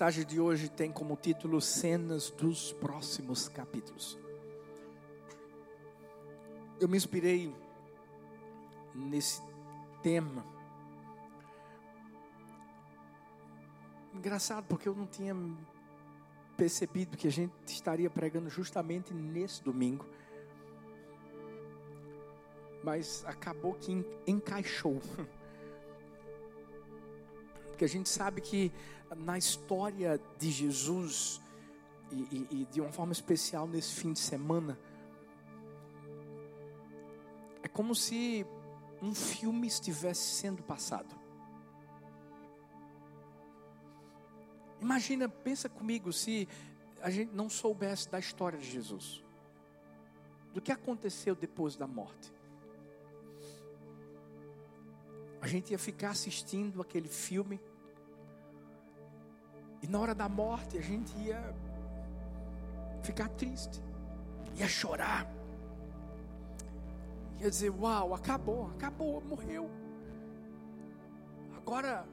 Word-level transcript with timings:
mensagem 0.00 0.24
de 0.24 0.40
hoje 0.40 0.70
tem 0.70 0.90
como 0.90 1.14
título 1.14 1.60
Cenas 1.60 2.30
dos 2.30 2.72
Próximos 2.72 3.50
Capítulos. 3.50 4.18
Eu 6.80 6.88
me 6.88 6.96
inspirei 6.96 7.54
nesse 8.94 9.42
tema. 10.02 10.42
Engraçado, 14.14 14.64
porque 14.68 14.88
eu 14.88 14.94
não 14.94 15.06
tinha 15.06 15.36
percebido 16.56 17.14
que 17.14 17.28
a 17.28 17.32
gente 17.32 17.52
estaria 17.66 18.08
pregando 18.08 18.48
justamente 18.48 19.12
nesse 19.12 19.62
domingo. 19.62 20.06
Mas 22.82 23.22
acabou 23.26 23.74
que 23.74 24.02
encaixou. 24.26 24.98
Porque 27.80 27.86
a 27.86 27.98
gente 27.98 28.10
sabe 28.10 28.42
que 28.42 28.70
na 29.16 29.38
história 29.38 30.20
de 30.38 30.50
Jesus, 30.50 31.40
e, 32.12 32.14
e, 32.14 32.48
e 32.60 32.64
de 32.66 32.78
uma 32.78 32.92
forma 32.92 33.10
especial 33.10 33.66
nesse 33.66 33.94
fim 33.94 34.12
de 34.12 34.18
semana, 34.18 34.78
é 37.62 37.68
como 37.68 37.94
se 37.94 38.44
um 39.00 39.14
filme 39.14 39.66
estivesse 39.66 40.34
sendo 40.34 40.62
passado. 40.62 41.16
Imagina, 44.78 45.26
pensa 45.26 45.66
comigo, 45.66 46.12
se 46.12 46.46
a 47.00 47.08
gente 47.08 47.32
não 47.32 47.48
soubesse 47.48 48.10
da 48.10 48.18
história 48.18 48.58
de 48.58 48.70
Jesus, 48.70 49.24
do 50.52 50.60
que 50.60 50.70
aconteceu 50.70 51.34
depois 51.34 51.76
da 51.76 51.86
morte. 51.86 52.30
A 55.40 55.46
gente 55.46 55.70
ia 55.70 55.78
ficar 55.78 56.10
assistindo 56.10 56.82
aquele 56.82 57.08
filme, 57.08 57.58
e 59.82 59.86
na 59.86 59.98
hora 59.98 60.14
da 60.14 60.28
morte 60.28 60.78
a 60.78 60.80
gente 60.80 61.16
ia 61.18 61.54
ficar 63.02 63.28
triste, 63.28 63.82
ia 64.56 64.68
chorar, 64.68 65.26
ia 67.40 67.48
dizer: 67.48 67.70
Uau, 67.70 68.14
acabou, 68.14 68.70
acabou, 68.76 69.22
morreu. 69.22 69.70
Agora 71.56 72.06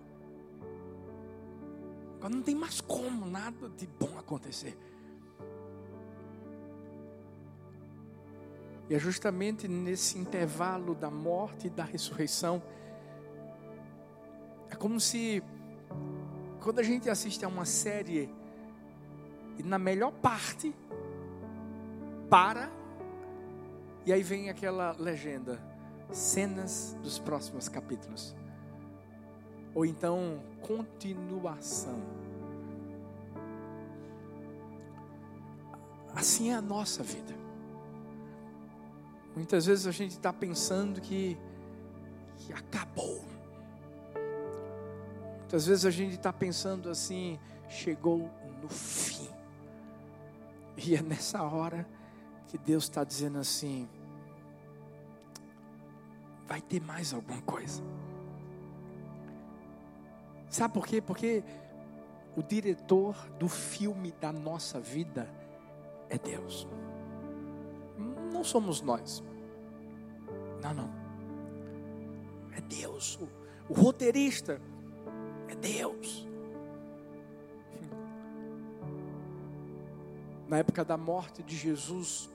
Agora 2.18 2.34
não 2.34 2.42
tem 2.42 2.56
mais 2.56 2.82
como 2.82 3.30
nada 3.30 3.70
de 3.70 3.86
bom 3.86 4.18
acontecer. 4.18 4.76
E 8.90 8.96
é 8.96 9.00
justamente 9.00 9.68
nesse 9.68 10.18
intervalo 10.18 10.96
da 10.96 11.12
morte 11.12 11.68
e 11.68 11.70
da 11.70 11.84
ressurreição, 11.84 12.62
é 14.70 14.76
como 14.76 15.00
se, 15.00 15.44
quando 16.62 16.80
a 16.80 16.84
gente 16.84 17.10
assiste 17.10 17.44
a 17.46 17.48
uma 17.48 17.66
série, 17.66 18.30
e 19.58 19.64
na 19.64 19.80
melhor 19.80 20.12
parte, 20.12 20.76
para, 22.30 22.70
e 24.06 24.14
aí 24.14 24.24
vem 24.24 24.50
aquela 24.50 24.96
legenda, 25.00 25.60
cenas 26.12 26.96
dos 27.02 27.20
próximos 27.20 27.68
capítulos 27.68 28.36
ou 29.78 29.86
então 29.86 30.42
continuação. 30.60 32.02
Assim 36.16 36.50
é 36.50 36.56
a 36.56 36.62
nossa 36.64 37.04
vida. 37.04 37.32
Muitas 39.36 39.68
vezes 39.68 39.86
a 39.86 39.92
gente 39.92 40.14
está 40.14 40.34
pensando 40.34 41.00
que, 41.00 41.38
que 42.38 42.52
acabou. 42.52 43.24
Muitas 45.48 45.66
vezes 45.66 45.86
a 45.86 45.92
gente 45.92 46.16
está 46.16 46.34
pensando 46.34 46.90
assim, 46.90 47.40
chegou 47.70 48.30
no 48.62 48.68
fim. 48.68 49.30
E 50.76 50.94
é 50.94 51.02
nessa 51.02 51.42
hora 51.42 51.88
que 52.50 52.58
Deus 52.58 52.84
está 52.84 53.02
dizendo 53.06 53.38
assim: 53.38 53.88
vai 56.46 56.60
ter 56.60 56.82
mais 56.82 57.14
alguma 57.14 57.42
coisa. 57.44 57.82
Sabe 60.50 60.74
por 60.74 60.86
quê? 60.86 61.00
Porque 61.00 61.42
o 62.36 62.44
diretor 62.44 63.16
do 63.40 63.48
filme 63.48 64.12
da 64.20 64.34
nossa 64.34 64.82
vida 64.82 65.34
é 66.10 66.18
Deus. 66.18 66.68
Não 68.34 68.44
somos 68.44 68.82
nós. 68.82 69.24
Não, 70.62 70.74
não. 70.74 70.90
É 72.52 72.60
Deus. 72.60 73.18
O, 73.22 73.30
o 73.70 73.74
roteirista 73.74 74.62
é 75.50 75.56
Deus. 75.56 76.28
Na 80.48 80.58
época 80.58 80.86
da 80.86 80.98
morte 80.98 81.44
de 81.44 81.56
Jesus, 81.58 82.30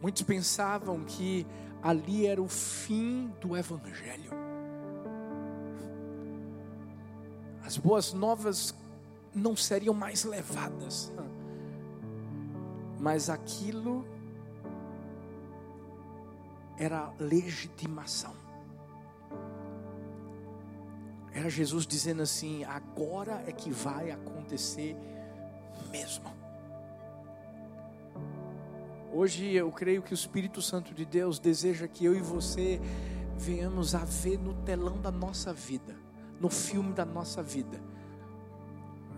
muitos 0.00 0.22
pensavam 0.22 1.04
que 1.04 1.46
ali 1.82 2.26
era 2.26 2.42
o 2.42 2.48
fim 2.48 3.32
do 3.40 3.56
Evangelho. 3.56 4.42
as 7.72 7.78
boas 7.78 8.12
novas 8.12 8.74
não 9.34 9.56
seriam 9.56 9.94
mais 9.94 10.24
levadas, 10.24 11.10
mas 13.00 13.30
aquilo 13.30 14.04
era 16.76 17.10
legitimação. 17.18 18.34
Era 21.34 21.48
Jesus 21.48 21.86
dizendo 21.86 22.22
assim: 22.22 22.64
agora 22.64 23.42
é 23.46 23.52
que 23.52 23.70
vai 23.70 24.10
acontecer 24.10 24.96
mesmo. 25.90 26.30
Hoje 29.12 29.52
eu 29.52 29.70
creio 29.70 30.02
que 30.02 30.12
o 30.12 30.14
Espírito 30.14 30.62
Santo 30.62 30.94
de 30.94 31.04
Deus 31.04 31.38
deseja 31.38 31.86
que 31.86 32.04
eu 32.04 32.14
e 32.14 32.20
você 32.20 32.80
venhamos 33.36 33.94
a 33.94 34.04
ver 34.04 34.38
no 34.38 34.54
telão 34.62 35.00
da 35.00 35.10
nossa 35.10 35.52
vida 35.52 35.94
no 36.42 36.50
filme 36.50 36.92
da 36.92 37.04
nossa 37.04 37.40
vida. 37.40 37.80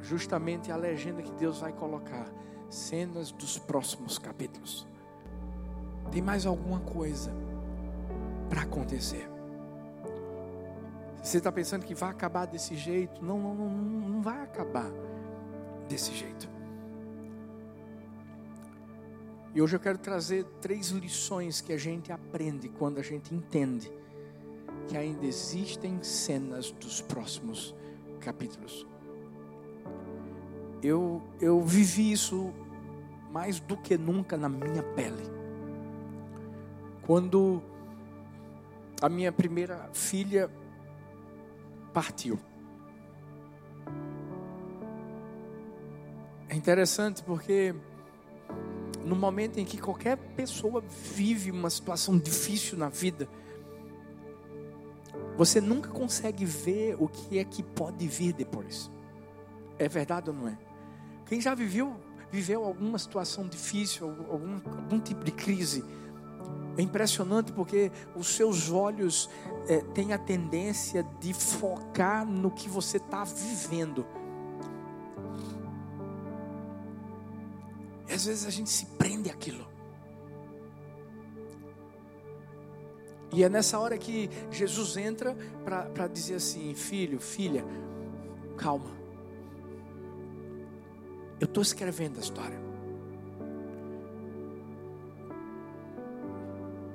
Justamente 0.02 0.70
a 0.70 0.76
legenda 0.76 1.22
que 1.22 1.32
Deus 1.32 1.58
vai 1.58 1.72
colocar, 1.72 2.30
cenas 2.68 3.32
dos 3.32 3.58
próximos 3.58 4.18
capítulos. 4.18 4.86
Tem 6.12 6.20
mais 6.20 6.44
alguma 6.44 6.80
coisa 6.80 7.32
para 8.50 8.60
acontecer? 8.60 9.33
Você 11.24 11.38
está 11.38 11.50
pensando 11.50 11.86
que 11.86 11.94
vai 11.94 12.10
acabar 12.10 12.44
desse 12.44 12.76
jeito? 12.76 13.24
Não, 13.24 13.38
não, 13.38 13.54
não, 13.54 13.70
não 13.70 14.22
vai 14.22 14.42
acabar 14.42 14.90
desse 15.88 16.12
jeito. 16.12 16.46
E 19.54 19.62
hoje 19.62 19.74
eu 19.74 19.80
quero 19.80 19.96
trazer 19.96 20.44
três 20.60 20.88
lições 20.90 21.62
que 21.62 21.72
a 21.72 21.78
gente 21.78 22.12
aprende 22.12 22.68
quando 22.68 22.98
a 22.98 23.02
gente 23.02 23.34
entende 23.34 23.90
que 24.86 24.98
ainda 24.98 25.24
existem 25.24 26.02
cenas 26.02 26.70
dos 26.72 27.00
próximos 27.00 27.74
capítulos. 28.20 28.86
Eu, 30.82 31.22
eu 31.40 31.62
vivi 31.62 32.12
isso 32.12 32.52
mais 33.32 33.58
do 33.60 33.78
que 33.78 33.96
nunca 33.96 34.36
na 34.36 34.50
minha 34.50 34.82
pele. 34.82 35.24
Quando 37.00 37.62
a 39.00 39.08
minha 39.08 39.32
primeira 39.32 39.88
filha 39.94 40.50
partiu. 41.94 42.38
É 46.48 46.56
interessante 46.56 47.22
porque 47.22 47.74
no 49.04 49.14
momento 49.14 49.58
em 49.58 49.64
que 49.64 49.78
qualquer 49.78 50.16
pessoa 50.16 50.82
vive 51.14 51.50
uma 51.50 51.70
situação 51.70 52.18
difícil 52.18 52.76
na 52.76 52.88
vida, 52.88 53.28
você 55.36 55.60
nunca 55.60 55.88
consegue 55.88 56.44
ver 56.44 56.96
o 56.98 57.08
que 57.08 57.38
é 57.38 57.44
que 57.44 57.62
pode 57.62 58.06
vir 58.06 58.32
depois. 58.32 58.90
É 59.78 59.88
verdade 59.88 60.30
ou 60.30 60.36
não 60.36 60.48
é? 60.48 60.58
Quem 61.26 61.40
já 61.40 61.54
viveu, 61.54 61.96
viveu 62.30 62.64
alguma 62.64 62.98
situação 62.98 63.48
difícil, 63.48 64.08
algum, 64.30 64.54
algum 64.54 65.00
tipo 65.00 65.24
de 65.24 65.32
crise, 65.32 65.84
é 66.76 66.82
impressionante 66.82 67.52
porque 67.52 67.90
os 68.16 68.28
seus 68.28 68.70
olhos 68.70 69.28
é, 69.68 69.78
têm 69.94 70.12
a 70.12 70.18
tendência 70.18 71.02
de 71.20 71.32
focar 71.32 72.26
no 72.26 72.50
que 72.50 72.68
você 72.68 72.98
está 72.98 73.24
vivendo. 73.24 74.06
E 78.08 78.12
às 78.12 78.26
vezes 78.26 78.46
a 78.46 78.50
gente 78.50 78.70
se 78.70 78.86
prende 78.86 79.30
àquilo. 79.30 79.66
E 83.32 83.42
é 83.42 83.48
nessa 83.48 83.78
hora 83.80 83.98
que 83.98 84.30
Jesus 84.50 84.96
entra 84.96 85.36
para 85.64 86.06
dizer 86.06 86.36
assim: 86.36 86.72
filho, 86.74 87.18
filha, 87.18 87.64
calma. 88.56 88.90
Eu 91.40 91.46
estou 91.46 91.62
escrevendo 91.62 92.18
a 92.18 92.20
história. 92.20 92.62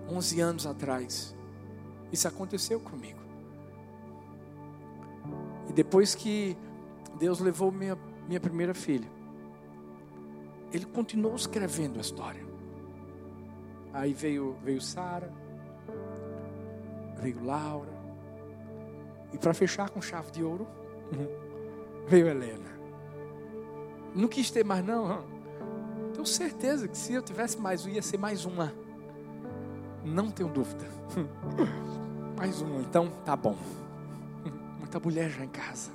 Onze 0.07 0.39
anos 0.39 0.65
atrás, 0.65 1.35
isso 2.11 2.27
aconteceu 2.27 2.79
comigo. 2.79 3.19
E 5.69 5.73
depois 5.73 6.15
que 6.15 6.57
Deus 7.17 7.39
levou 7.39 7.71
minha, 7.71 7.97
minha 8.27 8.39
primeira 8.39 8.73
filha, 8.73 9.07
Ele 10.71 10.85
continuou 10.85 11.35
escrevendo 11.35 11.97
a 11.97 12.01
história. 12.01 12.43
Aí 13.93 14.13
veio, 14.13 14.55
veio 14.63 14.81
Sara, 14.81 15.31
veio 17.17 17.43
Laura, 17.43 17.99
e 19.33 19.37
para 19.37 19.53
fechar 19.53 19.89
com 19.89 20.01
chave 20.01 20.31
de 20.31 20.43
ouro, 20.43 20.67
veio 22.07 22.27
Helena. 22.27 22.69
Não 24.15 24.27
quis 24.27 24.49
ter 24.49 24.63
mais, 24.63 24.83
não. 24.83 25.23
Tenho 26.13 26.25
certeza 26.25 26.87
que 26.87 26.97
se 26.97 27.13
eu 27.13 27.21
tivesse 27.21 27.59
mais 27.59 27.85
um, 27.85 27.89
ia 27.89 28.01
ser 28.01 28.17
mais 28.17 28.45
uma. 28.45 28.73
Não 30.03 30.31
tenho 30.31 30.49
dúvida. 30.49 30.85
mais 32.39 32.61
uma, 32.61 32.79
então 32.79 33.11
tá 33.25 33.35
bom. 33.35 33.57
Muita 34.79 34.97
mulher 34.97 35.29
já 35.29 35.43
em 35.43 35.49
casa. 35.49 35.91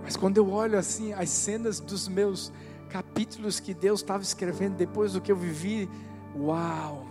Mas 0.00 0.16
quando 0.16 0.36
eu 0.36 0.48
olho 0.48 0.78
assim 0.78 1.12
as 1.12 1.28
cenas 1.28 1.80
dos 1.80 2.06
meus 2.06 2.52
capítulos 2.88 3.58
que 3.58 3.74
Deus 3.74 4.00
estava 4.00 4.22
escrevendo 4.22 4.76
depois 4.76 5.14
do 5.14 5.20
que 5.20 5.32
eu 5.32 5.34
vivi, 5.34 5.90
uau! 6.36 7.04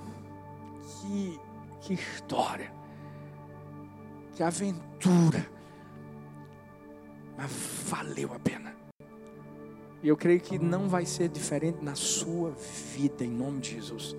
Que, 1.02 1.38
que 1.82 1.94
história! 1.96 2.72
Que 4.34 4.42
aventura! 4.42 5.46
Mas 7.36 7.52
valeu 7.90 8.34
a 8.34 8.40
pena. 8.40 8.74
E 10.02 10.08
eu 10.08 10.16
creio 10.16 10.40
que 10.40 10.58
não 10.58 10.88
vai 10.88 11.06
ser 11.06 11.28
diferente 11.28 11.84
na 11.84 11.96
sua 11.96 12.52
vida, 12.96 13.26
em 13.26 13.32
nome 13.32 13.60
de 13.60 13.72
Jesus. 13.72 14.16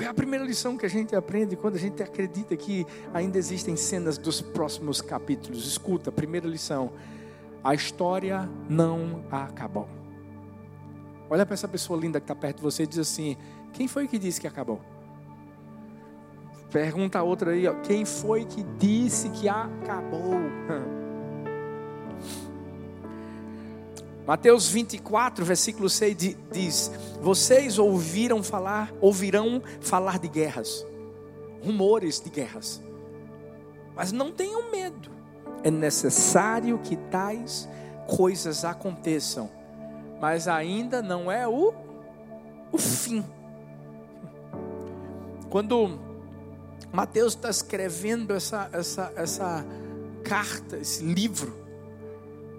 É 0.00 0.06
a 0.06 0.14
primeira 0.14 0.44
lição 0.44 0.76
que 0.76 0.86
a 0.86 0.88
gente 0.88 1.14
aprende 1.16 1.56
quando 1.56 1.74
a 1.74 1.78
gente 1.78 2.02
acredita 2.02 2.56
que 2.56 2.86
ainda 3.12 3.36
existem 3.36 3.76
cenas 3.76 4.16
dos 4.16 4.40
próximos 4.40 5.00
capítulos? 5.00 5.66
Escuta, 5.66 6.12
primeira 6.12 6.46
lição: 6.46 6.92
a 7.64 7.74
história 7.74 8.48
não 8.68 9.24
acabou. 9.30 9.88
Olha 11.28 11.44
para 11.44 11.54
essa 11.54 11.68
pessoa 11.68 11.98
linda 11.98 12.20
que 12.20 12.24
está 12.24 12.34
perto 12.34 12.58
de 12.58 12.62
você 12.62 12.84
e 12.84 12.86
diz 12.86 12.98
assim: 12.98 13.36
quem 13.72 13.88
foi 13.88 14.06
que 14.06 14.18
disse 14.18 14.40
que 14.40 14.46
acabou? 14.46 14.80
Pergunta 16.70 17.18
a 17.18 17.22
outra 17.22 17.52
aí, 17.52 17.66
ó, 17.66 17.74
quem 17.80 18.04
foi 18.04 18.44
que 18.44 18.62
disse 18.78 19.30
que 19.30 19.48
acabou? 19.48 20.34
Mateus 24.28 24.68
24, 24.68 25.42
versículo 25.42 25.88
6 25.88 26.16
diz: 26.52 26.92
Vocês 27.22 27.78
ouviram 27.78 28.42
falar, 28.42 28.92
ouvirão 29.00 29.62
falar 29.80 30.18
de 30.18 30.28
guerras, 30.28 30.86
rumores 31.64 32.20
de 32.20 32.28
guerras. 32.28 32.82
Mas 33.96 34.12
não 34.12 34.30
tenham 34.30 34.70
medo. 34.70 35.10
É 35.64 35.70
necessário 35.70 36.78
que 36.80 36.94
tais 36.94 37.66
coisas 38.06 38.66
aconteçam, 38.66 39.48
mas 40.20 40.46
ainda 40.46 41.00
não 41.00 41.32
é 41.32 41.48
o 41.48 41.72
o 42.70 42.76
fim. 42.76 43.24
Quando 45.48 45.98
Mateus 46.92 47.32
está 47.32 47.48
escrevendo 47.48 48.34
essa, 48.34 48.68
essa, 48.74 49.10
essa 49.16 49.64
carta, 50.22 50.76
esse 50.76 51.02
livro, 51.02 51.56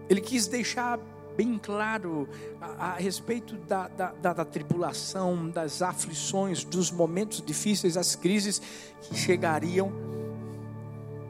ele 0.09 0.19
quis 0.19 0.47
deixar 0.47 0.99
bem 1.39 1.57
claro 1.57 2.27
a, 2.59 2.87
a 2.87 2.93
respeito 2.95 3.55
da, 3.55 3.87
da, 3.87 4.11
da, 4.11 4.33
da, 4.33 4.43
tribulação, 4.43 5.49
das 5.49 5.81
aflições, 5.81 6.65
dos 6.65 6.91
momentos 6.91 7.41
difíceis, 7.41 7.95
as 7.95 8.13
crises 8.13 8.61
que 9.01 9.15
chegariam. 9.15 9.89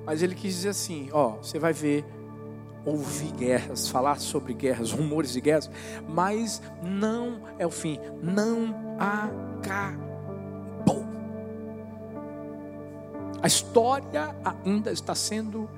Mas 0.04 0.24
ele 0.24 0.34
quis 0.34 0.56
dizer 0.56 0.70
assim: 0.70 1.10
ó, 1.12 1.34
você 1.34 1.60
vai 1.60 1.74
ver, 1.74 2.04
ouvir 2.84 3.32
guerras, 3.34 3.88
falar 3.88 4.20
sobre 4.20 4.52
guerras, 4.56 4.92
rumores 4.92 5.32
de 5.32 5.42
guerras, 5.42 5.70
mas 6.08 6.60
não 6.82 7.44
é 7.60 7.68
o 7.68 7.72
fim, 7.72 8.00
não 8.20 8.98
acabou. 8.98 10.10
A 13.44 13.46
história 13.46 14.36
ainda 14.66 14.92
está 14.92 15.14
sendo 15.14 15.70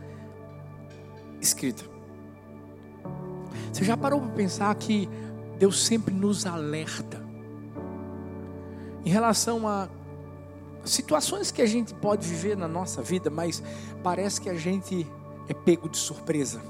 escrita. 1.42 1.91
Você 3.72 3.84
já 3.84 3.96
parou 3.96 4.20
para 4.20 4.32
pensar 4.32 4.74
que 4.76 5.08
Deus 5.58 5.86
sempre 5.86 6.14
nos 6.14 6.46
alerta 6.46 7.22
em 9.06 9.10
relação 9.10 9.68
a 9.68 9.88
situações 10.86 11.52
que 11.52 11.62
a 11.62 11.66
gente 11.66 11.94
pode 11.94 12.28
viver 12.28 12.58
na 12.58 12.68
nossa 12.68 13.02
vida, 13.02 13.30
mas 13.30 13.62
parece 14.04 14.42
que 14.42 14.50
a 14.50 14.56
gente 14.56 15.08
é 15.48 15.54
pego 15.54 15.90
de 15.90 15.98
surpresa. 15.98 16.62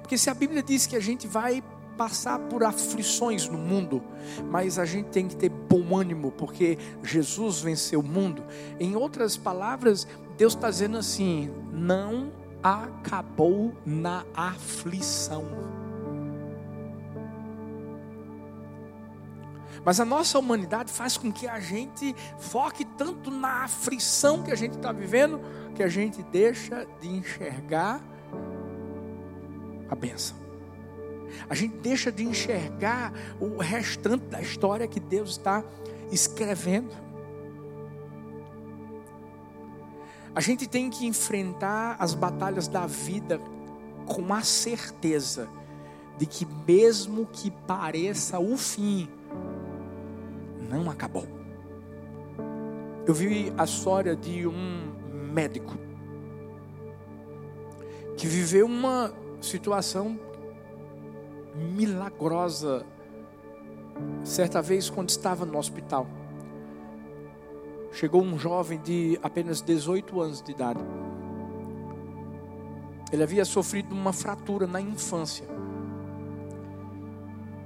Porque 0.00 0.16
se 0.16 0.30
a 0.30 0.34
Bíblia 0.34 0.62
diz 0.62 0.86
que 0.86 0.96
a 0.96 1.00
gente 1.00 1.26
vai 1.26 1.62
passar 1.96 2.38
por 2.38 2.64
aflições 2.64 3.48
no 3.48 3.58
mundo, 3.58 4.02
mas 4.50 4.78
a 4.78 4.84
gente 4.84 5.08
tem 5.10 5.28
que 5.28 5.36
ter 5.36 5.50
bom 5.50 5.96
ânimo, 5.96 6.32
porque 6.32 6.78
Jesus 7.02 7.60
venceu 7.60 8.00
o 8.00 8.02
mundo. 8.02 8.42
Em 8.80 8.96
outras 8.96 9.36
palavras, 9.36 10.06
Deus 10.36 10.54
está 10.54 10.70
dizendo 10.70 10.96
assim: 10.98 11.50
não 11.70 12.32
acabou 12.62 13.74
na 13.84 14.24
aflição. 14.34 15.44
Mas 19.84 19.98
a 19.98 20.04
nossa 20.04 20.38
humanidade 20.38 20.92
faz 20.92 21.16
com 21.16 21.32
que 21.32 21.48
a 21.48 21.58
gente 21.58 22.14
foque 22.38 22.84
tanto 22.84 23.30
na 23.30 23.64
aflição 23.64 24.42
que 24.42 24.52
a 24.52 24.54
gente 24.54 24.76
está 24.76 24.92
vivendo, 24.92 25.40
que 25.74 25.82
a 25.82 25.88
gente 25.88 26.22
deixa 26.22 26.86
de 27.00 27.08
enxergar 27.08 28.00
a 29.88 29.94
bênção. 29.94 30.36
A 31.48 31.54
gente 31.54 31.76
deixa 31.78 32.12
de 32.12 32.24
enxergar 32.24 33.12
o 33.40 33.56
restante 33.58 34.26
da 34.26 34.40
história 34.40 34.86
que 34.86 35.00
Deus 35.00 35.30
está 35.30 35.64
escrevendo. 36.10 36.92
A 40.34 40.40
gente 40.40 40.66
tem 40.66 40.88
que 40.88 41.06
enfrentar 41.06 41.96
as 41.98 42.14
batalhas 42.14 42.68
da 42.68 42.86
vida 42.86 43.40
com 44.06 44.32
a 44.32 44.42
certeza 44.42 45.48
de 46.16 46.26
que, 46.26 46.46
mesmo 46.66 47.26
que 47.26 47.50
pareça 47.50 48.38
o 48.38 48.56
fim, 48.56 49.08
não 50.72 50.90
acabou. 50.90 51.26
Eu 53.06 53.12
vi 53.12 53.52
a 53.58 53.64
história 53.64 54.16
de 54.16 54.46
um 54.46 54.92
médico 55.32 55.76
que 58.16 58.26
viveu 58.26 58.66
uma 58.66 59.12
situação 59.40 60.18
milagrosa 61.54 62.86
certa 64.24 64.62
vez 64.62 64.88
quando 64.88 65.10
estava 65.10 65.44
no 65.44 65.58
hospital. 65.58 66.06
Chegou 67.92 68.22
um 68.22 68.38
jovem 68.38 68.80
de 68.80 69.18
apenas 69.22 69.60
18 69.60 70.20
anos 70.20 70.40
de 70.40 70.52
idade. 70.52 70.80
Ele 73.12 73.22
havia 73.22 73.44
sofrido 73.44 73.92
uma 73.92 74.12
fratura 74.12 74.66
na 74.66 74.80
infância. 74.80 75.46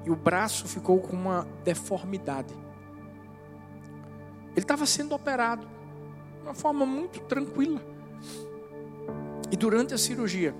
E 0.04 0.10
o 0.10 0.16
braço 0.16 0.66
ficou 0.66 0.98
com 0.98 1.14
uma 1.14 1.46
deformidade. 1.62 2.65
Ele 4.56 4.64
estava 4.64 4.86
sendo 4.86 5.14
operado 5.14 5.66
de 6.40 6.42
uma 6.42 6.54
forma 6.54 6.86
muito 6.86 7.20
tranquila. 7.20 7.80
E 9.50 9.56
durante 9.56 9.92
a 9.92 9.98
cirurgia, 9.98 10.54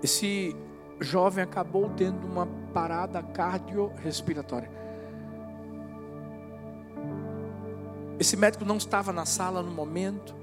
esse 0.00 0.54
jovem 1.00 1.42
acabou 1.42 1.90
tendo 1.90 2.24
uma 2.24 2.46
parada 2.72 3.20
cardiorrespiratória. 3.20 4.70
Esse 8.18 8.36
médico 8.36 8.64
não 8.64 8.76
estava 8.76 9.12
na 9.12 9.26
sala 9.26 9.60
no 9.60 9.70
momento, 9.70 10.34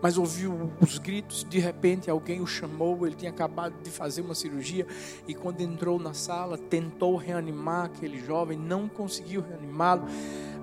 mas 0.00 0.16
ouviu 0.16 0.72
os 0.80 0.98
gritos. 0.98 1.44
De 1.44 1.58
repente, 1.58 2.08
alguém 2.08 2.40
o 2.40 2.46
chamou. 2.46 3.06
Ele 3.06 3.16
tinha 3.16 3.30
acabado 3.30 3.74
de 3.82 3.90
fazer 3.90 4.22
uma 4.22 4.34
cirurgia 4.34 4.86
e, 5.26 5.34
quando 5.34 5.60
entrou 5.60 5.98
na 5.98 6.14
sala, 6.14 6.56
tentou 6.56 7.16
reanimar 7.16 7.86
aquele 7.86 8.24
jovem, 8.24 8.56
não 8.56 8.88
conseguiu 8.88 9.42
reanimá-lo 9.42 10.06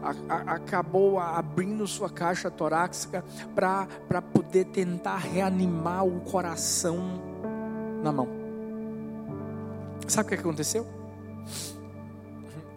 a, 0.02 0.34
a, 0.34 0.56
acabou 0.56 1.20
abrindo 1.20 1.86
sua 1.88 2.10
caixa 2.10 2.50
torácica 2.50 3.24
para 3.56 4.22
poder 4.22 4.66
tentar 4.66 5.18
reanimar 5.18 6.06
o 6.06 6.22
coração 6.22 7.22
na 8.04 8.12
mão. 8.12 8.28
Sabe 10.08 10.28
o 10.28 10.30
que 10.30 10.40
aconteceu? 10.40 10.88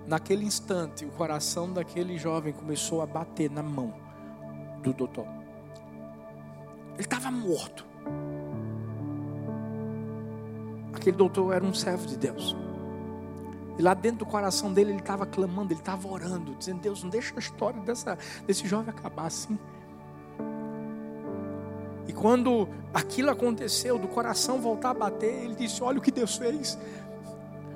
Naquele 0.07 0.45
instante, 0.45 1.05
o 1.05 1.11
coração 1.11 1.73
daquele 1.73 2.19
jovem 2.19 2.53
começou 2.53 3.00
a 3.00 3.07
bater 3.07 3.49
na 3.49 3.62
mão 3.62 3.95
do 4.83 4.93
doutor. 4.93 5.27
Ele 6.95 7.03
estava 7.03 7.31
morto. 7.31 7.87
Aquele 10.93 11.17
doutor 11.17 11.55
era 11.55 11.65
um 11.65 11.73
servo 11.73 12.07
de 12.07 12.17
Deus. 12.17 12.57
E 13.79 13.83
lá 13.83 13.95
dentro 13.95 14.21
do 14.21 14.27
coração 14.27 14.73
dele, 14.73 14.91
ele 14.91 15.00
estava 15.00 15.25
clamando, 15.27 15.73
ele 15.73 15.81
estava 15.81 16.07
orando, 16.09 16.55
dizendo: 16.55 16.81
Deus, 16.81 17.03
não 17.03 17.11
deixa 17.11 17.35
a 17.35 17.39
história 17.39 17.81
dessa, 17.81 18.19
desse 18.47 18.67
jovem 18.67 18.91
acabar 18.91 19.27
assim. 19.27 19.59
E 22.07 22.12
quando 22.12 22.69
aquilo 22.93 23.31
aconteceu, 23.31 23.99
do 23.99 24.09
coração 24.09 24.61
voltar 24.61 24.91
a 24.91 24.95
bater, 24.95 25.45
ele 25.45 25.55
disse: 25.55 25.83
Olha 25.83 25.99
o 25.99 26.03
que 26.03 26.11
Deus 26.11 26.37
fez. 26.37 26.79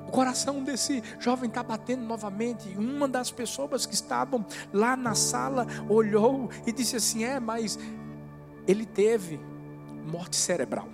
O 0.07 0.11
coração 0.11 0.63
desse 0.63 1.01
jovem 1.19 1.49
está 1.49 1.63
batendo 1.63 2.03
novamente. 2.03 2.69
E 2.69 2.77
uma 2.77 3.07
das 3.07 3.31
pessoas 3.31 3.85
que 3.85 3.93
estavam 3.93 4.45
lá 4.71 4.95
na 4.95 5.15
sala 5.15 5.65
olhou 5.89 6.49
e 6.67 6.71
disse 6.71 6.95
assim: 6.97 7.23
É, 7.23 7.39
mas 7.39 7.79
ele 8.67 8.85
teve 8.85 9.39
morte 10.05 10.35
cerebral. 10.35 10.87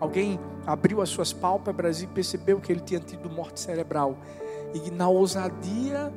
Alguém 0.00 0.38
abriu 0.66 1.02
as 1.02 1.08
suas 1.08 1.32
pálpebras 1.32 2.02
e 2.02 2.06
percebeu 2.06 2.60
que 2.60 2.70
ele 2.70 2.80
tinha 2.80 3.00
tido 3.00 3.28
morte 3.28 3.58
cerebral. 3.60 4.18
E 4.72 4.90
na 4.90 5.08
ousadia 5.08 6.12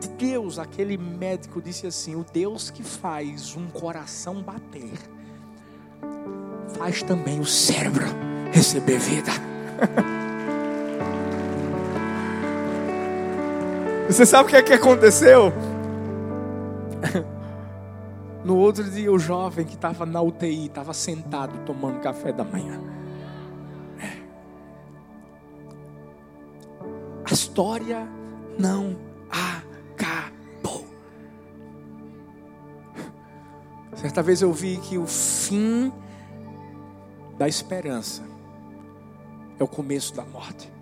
de 0.00 0.08
Deus, 0.08 0.58
aquele 0.58 0.98
médico 0.98 1.62
disse 1.62 1.86
assim: 1.86 2.16
O 2.16 2.24
Deus 2.32 2.70
que 2.70 2.82
faz 2.82 3.56
um 3.56 3.68
coração 3.68 4.42
bater, 4.42 4.92
faz 6.76 7.02
também 7.02 7.40
o 7.40 7.46
cérebro 7.46 8.06
receber 8.52 8.98
vida. 8.98 9.32
Você 14.08 14.24
sabe 14.24 14.44
o 14.44 14.48
que 14.48 14.56
é 14.56 14.62
que 14.62 14.72
aconteceu? 14.72 15.52
No 18.46 18.56
outro 18.58 18.88
dia, 18.88 19.10
o 19.10 19.18
jovem 19.18 19.66
que 19.66 19.74
estava 19.74 20.06
na 20.06 20.22
UTI 20.22 20.66
estava 20.66 20.94
sentado 20.94 21.64
tomando 21.64 21.98
café 21.98 22.32
da 22.32 22.44
manhã. 22.44 22.80
É. 23.98 24.22
A 27.28 27.34
história 27.34 28.08
não 28.56 28.96
acabou. 29.28 30.86
Certa 33.96 34.22
vez 34.22 34.40
eu 34.40 34.52
vi 34.52 34.76
que 34.76 34.96
o 34.96 35.08
fim 35.08 35.92
da 37.36 37.48
esperança 37.48 38.22
é 39.58 39.64
o 39.64 39.66
começo 39.66 40.14
da 40.14 40.24
morte. 40.24 40.72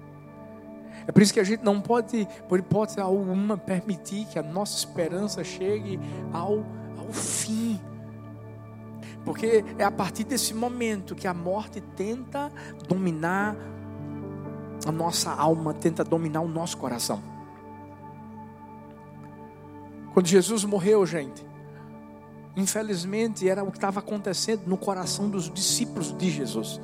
É 1.06 1.12
por 1.12 1.22
isso 1.22 1.32
que 1.32 1.40
a 1.40 1.44
gente 1.44 1.64
não 1.64 1.80
pode, 1.80 2.28
por 2.46 2.58
hipótese 2.58 3.00
alguma, 3.00 3.56
permitir 3.56 4.26
que 4.26 4.38
a 4.38 4.42
nossa 4.42 4.76
esperança 4.76 5.42
chegue 5.42 5.98
ao 6.30 6.58
ao 6.58 6.83
fim. 7.14 7.80
Porque 9.24 9.64
é 9.78 9.84
a 9.84 9.90
partir 9.90 10.24
desse 10.24 10.52
momento 10.52 11.14
que 11.14 11.26
a 11.26 11.32
morte 11.32 11.80
tenta 11.80 12.52
dominar 12.86 13.56
a 14.86 14.92
nossa 14.92 15.30
alma, 15.32 15.72
tenta 15.72 16.04
dominar 16.04 16.42
o 16.42 16.48
nosso 16.48 16.76
coração. 16.76 17.22
Quando 20.12 20.26
Jesus 20.26 20.64
morreu, 20.64 21.04
gente, 21.06 21.44
infelizmente 22.54 23.48
era 23.48 23.64
o 23.64 23.70
que 23.70 23.78
estava 23.78 24.00
acontecendo 24.00 24.62
no 24.66 24.76
coração 24.76 25.28
dos 25.28 25.50
discípulos 25.52 26.16
de 26.16 26.30
Jesus. 26.30 26.80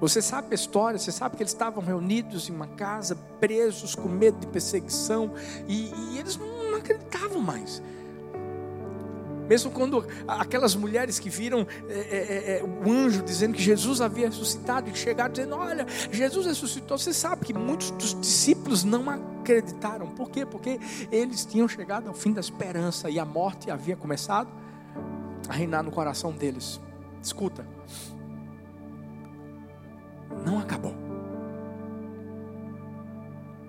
Você 0.00 0.20
sabe 0.20 0.48
a 0.52 0.54
história, 0.54 0.98
você 0.98 1.12
sabe 1.12 1.36
que 1.36 1.42
eles 1.42 1.52
estavam 1.52 1.82
reunidos 1.82 2.48
em 2.48 2.52
uma 2.52 2.66
casa, 2.66 3.16
presos, 3.40 3.94
com 3.94 4.08
medo 4.08 4.38
de 4.38 4.46
perseguição, 4.46 5.32
e, 5.68 5.90
e 6.10 6.18
eles 6.18 6.36
não 6.36 6.76
acreditavam 6.76 7.40
mais. 7.40 7.82
Mesmo 9.48 9.70
quando 9.70 10.06
aquelas 10.26 10.74
mulheres 10.74 11.18
que 11.18 11.28
viram 11.28 11.66
é, 11.88 11.92
é, 11.92 11.98
é, 11.98 12.58
é, 12.58 12.64
o 12.64 12.90
anjo 12.90 13.22
dizendo 13.22 13.54
que 13.54 13.62
Jesus 13.62 14.00
havia 14.00 14.28
ressuscitado 14.28 14.88
e 14.88 14.94
chegaram 14.94 15.32
dizendo: 15.32 15.56
Olha, 15.56 15.86
Jesus 16.10 16.46
ressuscitou. 16.46 16.96
Você 16.96 17.12
sabe 17.12 17.44
que 17.44 17.52
muitos 17.52 17.90
dos 17.92 18.18
discípulos 18.18 18.84
não 18.84 19.10
acreditaram. 19.10 20.08
Por 20.08 20.30
quê? 20.30 20.46
Porque 20.46 20.80
eles 21.12 21.44
tinham 21.44 21.68
chegado 21.68 22.08
ao 22.08 22.14
fim 22.14 22.32
da 22.32 22.40
esperança 22.40 23.10
e 23.10 23.18
a 23.18 23.24
morte 23.24 23.70
havia 23.70 23.96
começado 23.96 24.48
a 25.48 25.52
reinar 25.52 25.82
no 25.82 25.90
coração 25.90 26.32
deles. 26.32 26.80
Escuta, 27.22 27.66
não 30.46 30.58
acabou. 30.58 30.94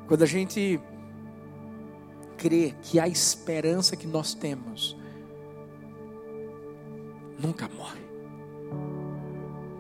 Quando 0.07 0.23
a 0.23 0.27
gente 0.27 0.79
crê 2.37 2.75
que 2.81 2.99
a 2.99 3.07
esperança 3.07 3.95
que 3.95 4.05
nós 4.05 4.33
temos 4.33 4.95
nunca 7.45 7.69
morre. 7.77 8.01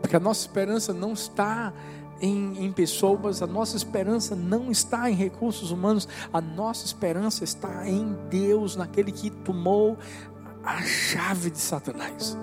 Porque 0.01 0.15
a 0.15 0.19
nossa 0.19 0.41
esperança 0.41 0.93
não 0.93 1.13
está 1.13 1.73
em, 2.21 2.65
em, 2.65 2.71
pessoas, 2.71 3.41
a 3.41 3.47
nossa 3.47 3.75
esperança 3.75 4.35
não 4.35 4.71
está 4.71 5.09
em 5.09 5.15
recursos 5.15 5.71
humanos, 5.71 6.07
a 6.31 6.39
nossa 6.39 6.85
esperança 6.85 7.43
está 7.43 7.87
em 7.87 8.13
Deus, 8.29 8.75
naquele 8.75 9.11
que 9.11 9.29
tomou 9.29 9.97
a 10.63 10.81
chave 10.83 11.49
de 11.49 11.59
Satanás. 11.59 12.37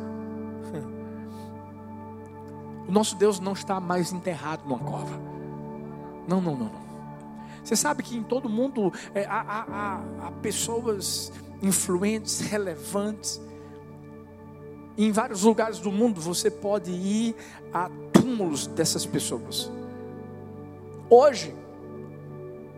O 2.87 2.93
nosso 2.93 3.17
Deus 3.17 3.39
não 3.41 3.53
está 3.53 3.81
mais 3.81 4.13
enterrado 4.13 4.65
numa 4.67 4.79
cova. 4.79 5.19
Não, 6.29 6.41
não, 6.41 6.57
não, 6.57 6.67
não. 6.67 6.83
Você 7.65 7.77
sabe 7.77 8.03
que 8.03 8.17
em 8.17 8.23
todo 8.23 8.49
mundo 8.49 8.93
é, 9.15 9.25
há, 9.25 9.41
há, 9.41 10.27
há 10.27 10.31
pessoas 10.43 11.33
influentes, 11.63 12.41
relevantes, 12.41 13.41
em 14.97 15.11
vários 15.11 15.43
lugares 15.43 15.79
do 15.79 15.91
mundo 15.91 16.21
você 16.21 16.51
pode 16.51 16.91
ir 16.91 17.35
a 17.73 17.91
túmulos 18.13 18.67
dessas 18.67 19.07
pessoas. 19.07 19.71
Hoje, 21.09 21.55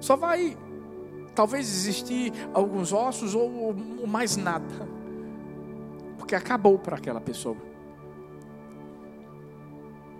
só 0.00 0.16
vai 0.16 0.56
talvez 1.35 1.66
existir 1.66 2.33
alguns 2.52 2.92
ossos 2.92 3.35
ou, 3.35 3.75
mais 4.06 4.37
nada, 4.37 4.88
porque 6.18 6.35
acabou 6.35 6.78
para 6.78 6.97
aquela 6.97 7.21
pessoa. 7.21 7.56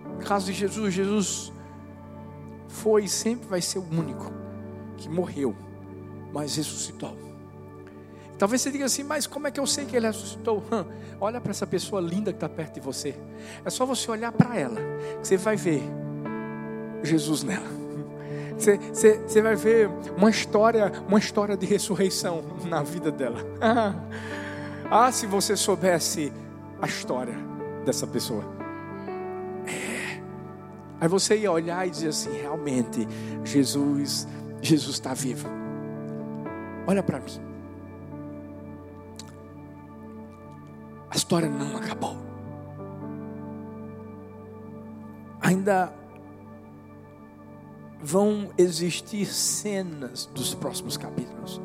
No 0.05 0.23
caso 0.25 0.47
de 0.47 0.53
Jesus, 0.53 0.93
Jesus 0.93 1.53
foi 2.67 3.05
e 3.05 3.09
sempre 3.09 3.47
vai 3.47 3.61
ser 3.61 3.79
o 3.79 3.83
único 3.83 4.31
que 4.97 5.09
morreu, 5.09 5.55
mas 6.33 6.55
ressuscitou. 6.55 7.15
Talvez 8.37 8.61
você 8.61 8.71
diga 8.71 8.85
assim, 8.85 9.03
mas 9.03 9.25
como 9.25 9.47
é 9.47 9.51
que 9.51 9.59
eu 9.59 9.67
sei 9.67 9.85
que 9.85 9.95
ele 9.95 10.07
ressuscitou? 10.07 10.63
Olha 11.19 11.39
para 11.39 11.51
essa 11.51 11.65
pessoa 11.65 12.01
linda 12.01 12.31
que 12.31 12.37
está 12.37 12.49
perto 12.49 12.75
de 12.75 12.79
você. 12.81 13.15
É 13.63 13.69
só 13.69 13.85
você 13.85 14.11
olhar 14.11 14.31
para 14.31 14.57
ela, 14.57 14.81
que 15.21 15.27
você 15.27 15.37
vai 15.37 15.55
ver 15.55 15.83
Jesus 17.03 17.43
nela. 17.43 17.85
Você, 18.57 18.77
você, 18.77 19.19
você, 19.19 19.41
vai 19.41 19.55
ver 19.55 19.89
uma 20.17 20.29
história, 20.29 20.91
uma 21.07 21.19
história 21.19 21.57
de 21.57 21.65
ressurreição 21.65 22.41
na 22.65 22.83
vida 22.83 23.11
dela. 23.11 23.39
Ah, 24.87 25.11
se 25.11 25.25
você 25.25 25.57
soubesse 25.57 26.31
a 26.79 26.85
história 26.85 27.33
dessa 27.83 28.05
pessoa. 28.05 28.43
É. 29.65 30.21
Aí 31.01 31.07
você 31.07 31.37
ia 31.37 31.51
olhar 31.51 31.87
e 31.87 31.89
dizer 31.89 32.09
assim, 32.09 32.31
realmente, 32.31 33.07
Jesus, 33.43 34.27
Jesus 34.61 34.95
está 34.95 35.15
vivo. 35.15 35.49
Olha 36.85 37.01
para 37.01 37.19
mim. 37.19 37.44
História 41.25 41.49
não 41.49 41.75
acabou. 41.75 42.15
Ainda 45.41 45.91
vão 47.99 48.49
existir 48.55 49.25
cenas 49.25 50.27
dos 50.27 50.53
próximos 50.53 50.97
capítulos. 50.97 51.59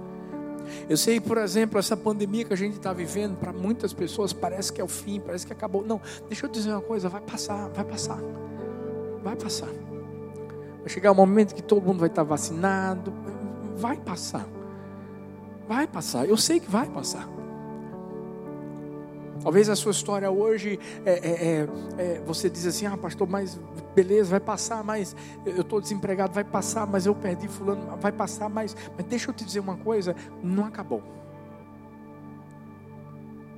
Eu 0.89 0.97
sei, 0.97 1.21
por 1.21 1.37
exemplo, 1.37 1.79
essa 1.79 1.95
pandemia 1.95 2.45
que 2.47 2.55
a 2.55 2.57
gente 2.57 2.77
está 2.77 2.93
vivendo, 2.95 3.37
para 3.37 3.53
muitas 3.53 3.93
pessoas 3.93 4.33
parece 4.33 4.73
que 4.73 4.81
é 4.81 4.85
o 4.85 4.89
fim, 4.89 5.21
parece 5.21 5.47
que 5.47 5.53
acabou. 5.53 5.85
Não, 5.85 6.01
deixa 6.27 6.47
eu 6.47 6.51
dizer 6.51 6.71
uma 6.71 6.81
coisa: 6.81 7.11
vai 7.11 7.21
passar, 7.21 7.69
vai 7.69 7.85
passar, 7.85 8.19
vai 9.23 9.37
passar. 9.37 9.69
Vai 10.79 10.89
chegar 10.89 11.11
o 11.11 11.13
um 11.13 11.17
momento 11.17 11.55
que 11.55 11.63
todo 11.63 11.85
mundo 11.85 11.99
vai 11.99 12.09
estar 12.09 12.23
vacinado, 12.23 13.13
vai 13.77 13.99
passar, 13.99 14.47
vai 15.69 15.87
passar. 15.87 16.27
Eu 16.27 16.39
sei 16.39 16.61
que 16.61 16.71
vai 16.71 16.89
passar. 16.89 17.40
Talvez 19.43 19.69
a 19.71 19.77
sua 19.77 19.93
história 19.93 20.31
hoje 20.31 20.79
é, 21.05 21.13
é, 21.13 21.15
é, 21.17 21.69
é, 21.99 22.23
você 22.27 22.51
diz 22.51 22.67
assim, 22.67 22.85
ah 22.85 22.97
pastor, 22.97 23.29
mas 23.29 23.59
beleza, 23.95 24.31
vai 24.31 24.41
passar, 24.41 24.85
mas 24.85 25.17
eu 25.47 25.63
estou 25.63 25.81
desempregado, 25.81 26.33
vai 26.33 26.45
passar, 26.45 26.87
mas 26.87 27.07
eu 27.07 27.15
perdi 27.15 27.49
fulano, 27.49 27.97
vai 27.97 28.13
passar, 28.13 28.51
mas, 28.51 28.77
mas 28.97 29.07
deixa 29.07 29.31
eu 29.31 29.35
te 29.35 29.45
dizer 29.45 29.61
uma 29.61 29.77
coisa, 29.77 30.15
não 30.43 30.67
acabou. 30.67 31.03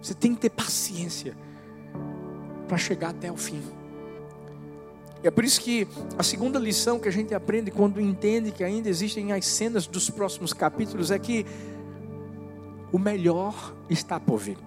Você 0.01 0.15
tem 0.15 0.35
que 0.35 0.43
ter 0.43 0.51
paciência 0.51 1.37
para 2.69 2.77
chegar 2.77 3.11
até 3.11 3.31
o 3.31 3.37
fim. 3.37 3.62
É 5.23 5.31
por 5.31 5.45
isso 5.45 5.61
que 5.61 5.87
a 6.19 6.23
segunda 6.23 6.59
lição 6.59 6.99
que 6.99 7.09
a 7.09 7.12
gente 7.12 7.35
aprende 7.35 7.71
quando 7.71 8.01
entende 8.01 8.51
que 8.51 8.65
ainda 8.65 8.89
existem 8.89 9.33
as 9.33 9.47
cenas 9.47 9.87
dos 9.87 10.11
próximos 10.11 10.53
capítulos 10.53 11.11
é 11.11 11.19
que 11.19 11.47
o 12.91 12.99
melhor 12.99 13.75
está 13.89 14.19
por 14.19 14.39
vir. 14.39 14.59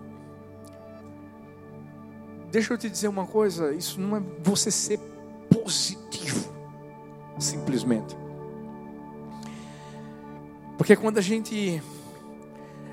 Deixa 2.55 2.73
eu 2.73 2.77
te 2.77 2.89
dizer 2.89 3.09
uma 3.09 3.27
coisa: 3.27 3.73
isso 3.73 3.99
não 3.99 4.15
é 4.15 4.23
você 4.41 4.71
ser 4.71 4.97
positivo, 5.49 6.49
simplesmente. 7.37 8.15
Porque 10.77 10.95
quando 10.95 11.17
a 11.17 11.21
gente 11.21 11.83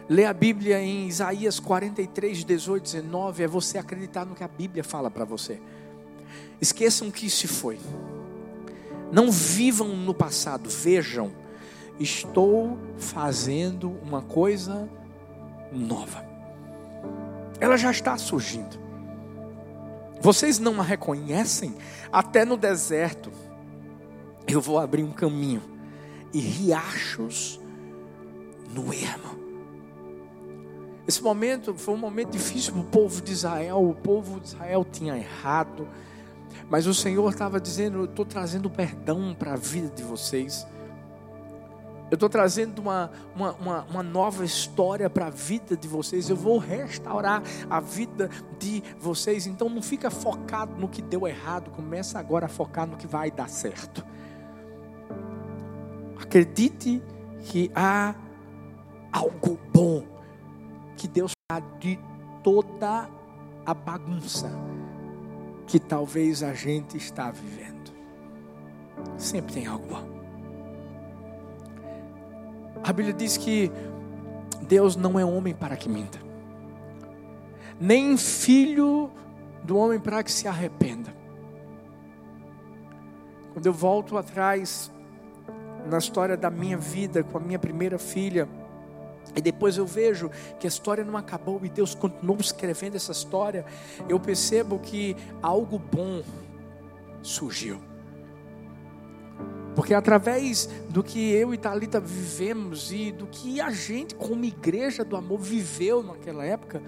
Ler 0.08 0.24
a 0.24 0.34
Bíblia 0.34 0.80
em 0.80 1.06
Isaías 1.06 1.60
43, 1.60 2.44
18, 2.44 2.82
19 2.82 3.44
é 3.44 3.46
você 3.46 3.78
acreditar 3.78 4.24
no 4.24 4.34
que 4.34 4.42
a 4.42 4.48
Bíblia 4.48 4.82
fala 4.82 5.08
para 5.08 5.24
você. 5.24 5.60
Esqueçam 6.60 7.08
que 7.08 7.30
se 7.30 7.46
foi. 7.46 7.78
Não 9.12 9.30
vivam 9.30 9.94
no 9.96 10.12
passado, 10.12 10.68
vejam. 10.68 11.30
Estou 12.00 12.76
fazendo 12.98 13.96
uma 14.02 14.22
coisa 14.22 14.88
nova. 15.70 16.26
Ela 17.60 17.76
já 17.76 17.92
está 17.92 18.18
surgindo. 18.18 18.81
Vocês 20.22 20.60
não 20.60 20.80
a 20.80 20.84
reconhecem? 20.84 21.74
Até 22.12 22.44
no 22.44 22.56
deserto, 22.56 23.32
eu 24.46 24.60
vou 24.60 24.78
abrir 24.78 25.02
um 25.02 25.10
caminho 25.10 25.60
e 26.32 26.38
riachos 26.38 27.58
no 28.72 28.94
ermo. 28.94 29.42
Esse 31.08 31.20
momento 31.20 31.74
foi 31.74 31.94
um 31.94 31.98
momento 31.98 32.30
difícil 32.30 32.72
para 32.72 32.82
o 32.82 32.84
povo 32.84 33.20
de 33.20 33.32
Israel. 33.32 33.82
O 33.82 33.94
povo 33.96 34.38
de 34.38 34.46
Israel 34.46 34.86
tinha 34.88 35.16
errado, 35.16 35.88
mas 36.70 36.86
o 36.86 36.94
Senhor 36.94 37.28
estava 37.28 37.60
dizendo: 37.60 37.98
Eu 37.98 38.04
estou 38.04 38.24
trazendo 38.24 38.70
perdão 38.70 39.34
para 39.36 39.54
a 39.54 39.56
vida 39.56 39.88
de 39.88 40.04
vocês. 40.04 40.64
Eu 42.12 42.16
estou 42.16 42.28
trazendo 42.28 42.78
uma, 42.78 43.10
uma, 43.34 43.52
uma, 43.54 43.84
uma, 43.84 44.02
nova 44.02 44.44
história 44.44 45.08
para 45.08 45.28
a 45.28 45.30
vida 45.30 45.74
de 45.74 45.88
vocês. 45.88 46.28
Eu 46.28 46.36
vou 46.36 46.58
restaurar 46.58 47.42
a 47.70 47.80
vida 47.80 48.28
de 48.58 48.82
vocês. 49.00 49.46
Então 49.46 49.70
não 49.70 49.80
fica 49.80 50.10
focado 50.10 50.78
no 50.78 50.90
que 50.90 51.00
deu 51.00 51.26
errado. 51.26 51.70
Começa 51.70 52.18
agora 52.18 52.44
a 52.44 52.48
focar 52.50 52.86
no 52.86 52.98
que 52.98 53.06
vai 53.06 53.30
dar 53.30 53.48
certo. 53.48 54.04
Acredite 56.20 57.02
que 57.44 57.70
há 57.74 58.14
algo 59.10 59.58
bom 59.72 60.04
que 60.98 61.08
Deus 61.08 61.32
faz 61.50 61.64
de 61.80 61.98
toda 62.44 63.08
a 63.64 63.72
bagunça 63.72 64.52
que 65.66 65.80
talvez 65.80 66.42
a 66.42 66.52
gente 66.52 66.98
está 66.98 67.30
vivendo. 67.30 67.90
Sempre 69.16 69.54
tem 69.54 69.66
algo 69.66 69.86
bom. 69.86 70.21
A 72.84 72.92
Bíblia 72.92 73.14
diz 73.14 73.36
que 73.36 73.70
Deus 74.62 74.96
não 74.96 75.18
é 75.18 75.24
homem 75.24 75.54
para 75.54 75.76
que 75.76 75.88
minta, 75.88 76.18
nem 77.80 78.16
filho 78.16 79.10
do 79.62 79.76
homem 79.76 80.00
para 80.00 80.22
que 80.22 80.32
se 80.32 80.48
arrependa. 80.48 81.14
Quando 83.52 83.66
eu 83.66 83.72
volto 83.72 84.16
atrás 84.16 84.90
na 85.88 85.98
história 85.98 86.36
da 86.36 86.50
minha 86.50 86.76
vida 86.76 87.22
com 87.22 87.38
a 87.38 87.40
minha 87.40 87.58
primeira 87.58 87.98
filha, 87.98 88.48
e 89.36 89.40
depois 89.40 89.76
eu 89.76 89.86
vejo 89.86 90.30
que 90.58 90.66
a 90.66 90.68
história 90.68 91.04
não 91.04 91.16
acabou 91.16 91.60
e 91.62 91.68
Deus 91.68 91.94
continuou 91.94 92.38
escrevendo 92.40 92.96
essa 92.96 93.12
história, 93.12 93.64
eu 94.08 94.18
percebo 94.18 94.78
que 94.78 95.16
algo 95.40 95.78
bom 95.78 96.22
surgiu. 97.22 97.91
Porque 99.74 99.94
através 99.94 100.68
do 100.88 101.02
que 101.02 101.32
eu 101.32 101.54
e 101.54 101.58
Talita 101.58 101.98
vivemos 101.98 102.92
e 102.92 103.10
do 103.10 103.26
que 103.26 103.60
a 103.60 103.70
gente 103.70 104.14
como 104.14 104.44
igreja 104.44 105.04
do 105.04 105.16
amor 105.16 105.38
viveu 105.38 106.02
naquela 106.02 106.44
época, 106.44 106.82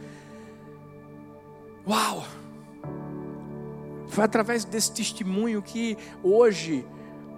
uau! 1.86 2.24
Foi 4.08 4.22
através 4.22 4.64
desse 4.64 4.92
testemunho 4.92 5.62
que 5.62 5.96
hoje 6.22 6.86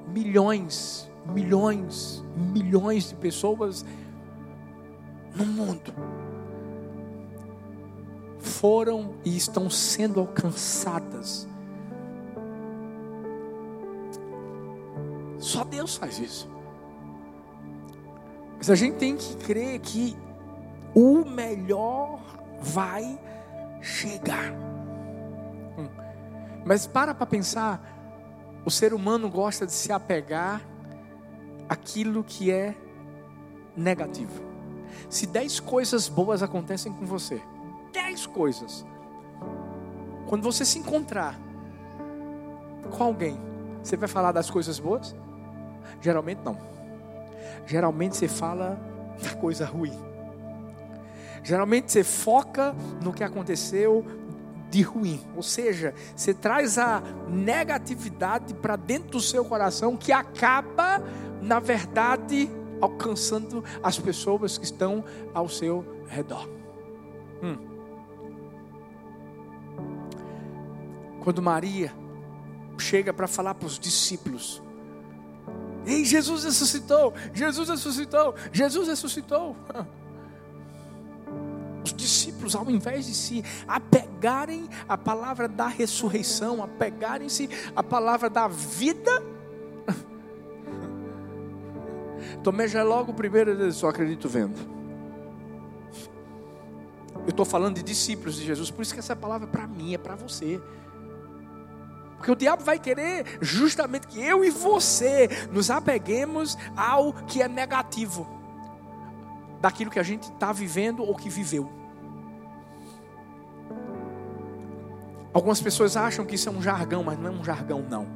milhões, 0.09 1.09
milhões, 1.33 2.25
milhões 2.37 3.09
de 3.09 3.15
pessoas 3.15 3.85
no 5.35 5.47
mundo 5.47 5.95
foram 8.39 9.15
e 9.25 9.37
estão 9.37 9.69
sendo 9.69 10.21
alcançadas 10.21 11.47
Deus 15.87 15.97
faz 15.97 16.19
isso. 16.19 16.49
Mas 18.59 18.69
a 18.69 18.75
gente 18.75 18.97
tem 18.97 19.17
que 19.17 19.37
crer 19.37 19.79
que 19.79 20.17
o 20.93 21.25
melhor 21.25 22.21
vai 22.61 23.17
chegar. 23.81 24.53
Hum. 25.79 25.89
Mas 26.65 26.87
para 26.87 27.15
para 27.15 27.25
pensar, 27.25 27.81
o 28.65 28.71
ser 28.71 28.93
humano 28.93 29.31
gosta 29.31 29.65
de 29.65 29.73
se 29.73 29.93
apegar 29.93 30.61
àquilo 31.69 32.25
que 32.25 32.51
é 32.51 32.75
negativo. 33.77 34.43
Se 35.09 35.25
dez 35.25 35.61
coisas 35.61 36.09
boas 36.09 36.43
acontecem 36.43 36.93
com 36.93 37.07
você, 37.07 37.41
dez 37.93 38.27
coisas, 38.27 38.85
quando 40.27 40.43
você 40.43 40.65
se 40.65 40.81
encontrar 40.81 41.39
com 42.91 43.05
alguém, 43.05 43.39
você 43.85 43.97
vai 43.97 44.09
falar 44.09 44.33
das 44.33 44.51
coisas 44.51 44.81
boas? 44.81 45.15
Geralmente 46.01 46.41
não. 46.45 46.59
Geralmente 47.67 48.17
você 48.17 48.29
fala 48.29 48.79
da 49.23 49.35
coisa 49.35 49.65
ruim. 49.65 49.93
Geralmente 51.43 51.93
você 51.93 52.03
foca 52.03 52.75
no 53.03 53.13
que 53.13 53.23
aconteceu 53.23 54.05
de 54.71 54.83
ruim. 54.83 55.21
Ou 55.35 55.43
seja, 55.43 55.95
você 56.15 56.35
traz 56.35 56.79
a 56.79 57.03
negatividade 57.29 58.55
para 58.55 58.77
dentro 58.77 59.11
do 59.13 59.21
seu 59.21 59.45
coração 59.45 59.97
que 59.97 60.13
acaba, 60.13 61.03
na 61.41 61.61
verdade, 61.61 62.51
alcançando 62.81 63.65
as 63.83 63.99
pessoas 63.99 64.59
que 64.59 64.65
estão 64.65 65.05
ao 65.33 65.49
seu 65.49 65.85
redor. 66.09 66.49
Hum. 67.43 67.57
Quando 71.23 71.43
Maria 71.43 71.93
chega 72.79 73.13
para 73.13 73.27
falar 73.27 73.55
para 73.55 73.67
os 73.67 73.79
discípulos, 73.79 74.63
Ei, 75.87 76.05
Jesus 76.05 76.45
ressuscitou, 76.45 77.15
Jesus 77.33 77.69
ressuscitou, 77.69 78.35
Jesus 78.53 78.89
ressuscitou. 78.89 79.57
Os 81.85 81.93
discípulos, 81.93 82.57
ao 82.57 82.69
invés 82.69 83.07
de 83.07 83.15
se 83.15 83.45
apegarem 83.69 84.69
à 84.89 84.99
palavra 84.99 85.47
da 85.47 85.69
ressurreição, 85.69 86.65
apegarem-se 86.65 87.49
à 87.77 87.83
palavra 87.83 88.29
da 88.29 88.49
vida, 88.49 89.23
Tomé 92.43 92.67
já 92.67 92.81
é 92.81 92.83
logo 92.83 93.13
o 93.13 93.15
primeiro, 93.15 93.73
só 93.73 93.89
acredito 93.89 94.29
vendo. 94.29 94.59
Eu 97.25 97.31
estou 97.31 97.45
falando 97.45 97.77
de 97.77 97.85
discípulos 97.85 98.35
de 98.35 98.45
Jesus, 98.45 98.71
por 98.71 98.83
isso 98.83 98.93
que 98.93 99.01
essa 99.01 99.15
palavra 99.15 99.47
é 99.47 99.51
para 99.51 99.69
mim, 99.69 99.95
é 99.95 99.99
para 99.99 100.17
você. 100.17 100.61
Porque 102.27 102.33
o 102.33 102.35
diabo 102.35 102.65
vai 102.65 102.77
querer 102.77 103.39
justamente 103.41 104.09
que 104.09 104.21
eu 104.21 104.45
e 104.45 104.51
você 104.51 105.29
nos 105.53 105.71
apeguemos 105.71 106.59
ao 106.77 107.13
que 107.13 107.41
é 107.41 107.47
negativo, 107.47 108.27
daquilo 109.61 109.93
que 109.93 110.01
a 110.01 110.03
gente 110.03 110.25
está 110.33 110.53
vivendo 110.53 111.05
ou 111.05 111.15
que 111.15 111.31
viveu. 111.31 111.71
Algumas 115.33 115.61
pessoas 115.61 115.97
acham 115.97 116.27
que 116.27 116.35
isso 116.35 116.49
é 116.49 116.53
um 116.53 116.61
jargão, 116.61 117.05
mas 117.05 117.17
não 117.17 117.29
é 117.29 117.31
um 117.31 117.45
jargão, 117.45 117.87
não. 117.89 118.09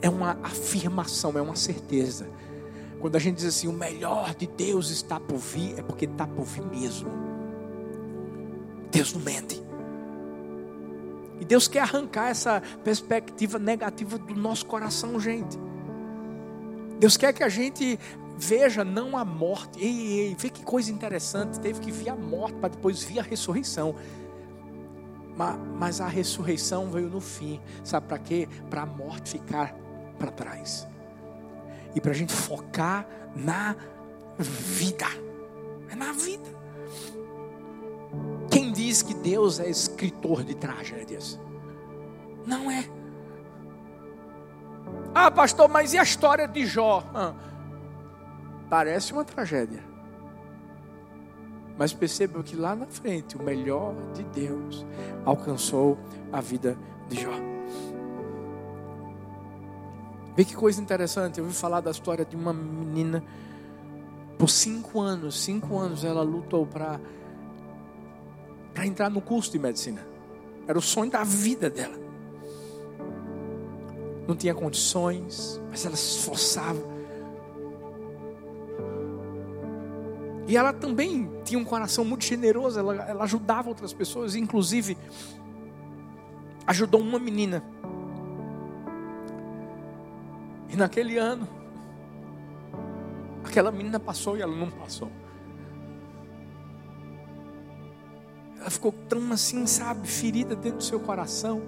É 0.00 0.08
uma 0.08 0.38
afirmação, 0.40 1.36
é 1.36 1.42
uma 1.42 1.56
certeza. 1.56 2.28
Quando 3.00 3.16
a 3.16 3.18
gente 3.18 3.38
diz 3.38 3.46
assim, 3.46 3.66
o 3.66 3.72
melhor 3.72 4.36
de 4.36 4.46
Deus 4.46 4.88
está 4.90 5.18
por 5.18 5.38
vir, 5.38 5.80
é 5.80 5.82
porque 5.82 6.04
está 6.04 6.28
por 6.28 6.44
vir 6.44 6.64
mesmo. 6.64 7.10
Deus 8.92 9.12
não 9.12 9.20
mente. 9.20 9.64
E 11.40 11.44
Deus 11.44 11.66
quer 11.66 11.80
arrancar 11.80 12.28
essa 12.28 12.62
perspectiva 12.82 13.58
negativa 13.58 14.18
do 14.18 14.34
nosso 14.34 14.66
coração, 14.66 15.18
gente. 15.18 15.58
Deus 16.98 17.16
quer 17.16 17.32
que 17.32 17.42
a 17.42 17.48
gente 17.48 17.98
veja 18.36 18.84
não 18.84 19.16
a 19.16 19.24
morte. 19.24 19.80
Ei, 19.80 20.20
ei, 20.20 20.36
vê 20.38 20.48
que 20.48 20.62
coisa 20.62 20.92
interessante. 20.92 21.58
Teve 21.60 21.80
que 21.80 21.90
vir 21.90 22.08
a 22.08 22.16
morte 22.16 22.56
para 22.58 22.70
depois 22.70 23.02
vir 23.02 23.18
a 23.18 23.22
ressurreição. 23.22 23.94
Mas, 25.36 25.58
mas 25.76 26.00
a 26.00 26.06
ressurreição 26.06 26.90
veio 26.90 27.08
no 27.08 27.20
fim. 27.20 27.60
Sabe 27.82 28.06
para 28.06 28.18
quê? 28.18 28.48
Para 28.70 28.82
a 28.82 28.86
morte 28.86 29.30
ficar 29.30 29.74
para 30.18 30.30
trás. 30.30 30.86
E 31.94 32.00
para 32.00 32.12
a 32.12 32.14
gente 32.14 32.32
focar 32.32 33.06
na 33.34 33.74
vida. 34.38 35.06
É 35.90 35.96
na 35.96 36.12
vida 36.12 36.64
diz 38.94 39.02
que 39.02 39.12
Deus 39.12 39.58
é 39.58 39.68
escritor 39.68 40.44
de 40.44 40.54
tragédias. 40.54 41.40
Não 42.46 42.70
é. 42.70 42.88
Ah, 45.12 45.32
pastor, 45.32 45.68
mas 45.68 45.92
e 45.94 45.98
a 45.98 46.04
história 46.04 46.46
de 46.46 46.64
Jó? 46.64 47.02
Ah, 47.12 47.34
parece 48.70 49.12
uma 49.12 49.24
tragédia. 49.24 49.82
Mas 51.76 51.92
perceba 51.92 52.40
que 52.44 52.54
lá 52.54 52.76
na 52.76 52.86
frente, 52.86 53.36
o 53.36 53.42
melhor 53.42 53.96
de 54.12 54.22
Deus 54.22 54.86
alcançou 55.24 55.98
a 56.32 56.40
vida 56.40 56.78
de 57.08 57.20
Jó. 57.20 57.32
Vê 60.36 60.44
que 60.44 60.54
coisa 60.54 60.80
interessante. 60.80 61.38
Eu 61.38 61.44
ouvi 61.44 61.56
falar 61.56 61.80
da 61.80 61.90
história 61.90 62.24
de 62.24 62.36
uma 62.36 62.52
menina 62.52 63.24
Por 64.38 64.50
cinco 64.50 65.00
anos, 65.00 65.40
cinco 65.40 65.78
anos 65.78 66.04
ela 66.04 66.22
lutou 66.22 66.66
para 66.66 67.00
para 68.74 68.84
entrar 68.84 69.08
no 69.08 69.20
curso 69.20 69.52
de 69.52 69.58
medicina. 69.58 70.04
Era 70.66 70.76
o 70.76 70.82
sonho 70.82 71.10
da 71.10 71.22
vida 71.22 71.70
dela. 71.70 71.96
Não 74.26 74.34
tinha 74.34 74.54
condições, 74.54 75.60
mas 75.70 75.86
ela 75.86 75.96
se 75.96 76.18
esforçava. 76.18 76.94
E 80.46 80.56
ela 80.56 80.72
também 80.72 81.30
tinha 81.44 81.58
um 81.58 81.64
coração 81.64 82.04
muito 82.04 82.24
generoso, 82.24 82.78
ela, 82.78 82.94
ela 83.08 83.24
ajudava 83.24 83.68
outras 83.68 83.92
pessoas, 83.92 84.34
inclusive 84.34 84.96
ajudou 86.66 87.00
uma 87.00 87.18
menina. 87.18 87.62
E 90.68 90.76
naquele 90.76 91.16
ano, 91.16 91.48
aquela 93.44 93.70
menina 93.70 94.00
passou 94.00 94.36
e 94.36 94.42
ela 94.42 94.54
não 94.54 94.70
passou. 94.70 95.10
Ela 98.64 98.70
ficou 98.70 98.92
tão 99.10 99.30
assim, 99.30 99.66
sabe, 99.66 100.08
ferida 100.08 100.56
dentro 100.56 100.78
do 100.78 100.84
seu 100.84 100.98
coração. 100.98 101.60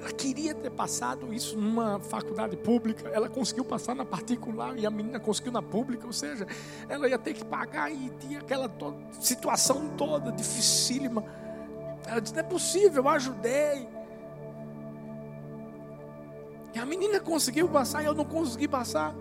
Ela 0.00 0.12
queria 0.12 0.54
ter 0.54 0.70
passado 0.70 1.34
isso 1.34 1.58
numa 1.58 1.98
faculdade 1.98 2.56
pública, 2.56 3.08
ela 3.08 3.28
conseguiu 3.28 3.64
passar 3.64 3.96
na 3.96 4.04
particular 4.04 4.78
e 4.78 4.86
a 4.86 4.90
menina 4.90 5.18
conseguiu 5.18 5.50
na 5.50 5.60
pública, 5.60 6.06
ou 6.06 6.12
seja, 6.12 6.46
ela 6.88 7.08
ia 7.08 7.18
ter 7.18 7.34
que 7.34 7.44
pagar 7.44 7.90
e 7.90 8.08
tinha 8.20 8.38
aquela 8.38 8.70
situação 9.20 9.88
toda 9.96 10.30
dificílima. 10.30 11.24
Ela 12.06 12.20
disse: 12.20 12.32
Não 12.32 12.40
é 12.40 12.44
possível, 12.44 13.02
eu 13.02 13.08
ajudei. 13.08 13.88
E 16.72 16.78
a 16.78 16.86
menina 16.86 17.18
conseguiu 17.18 17.68
passar 17.68 18.00
e 18.00 18.06
eu 18.06 18.14
não 18.14 18.24
consegui 18.24 18.68
passar. 18.68 19.12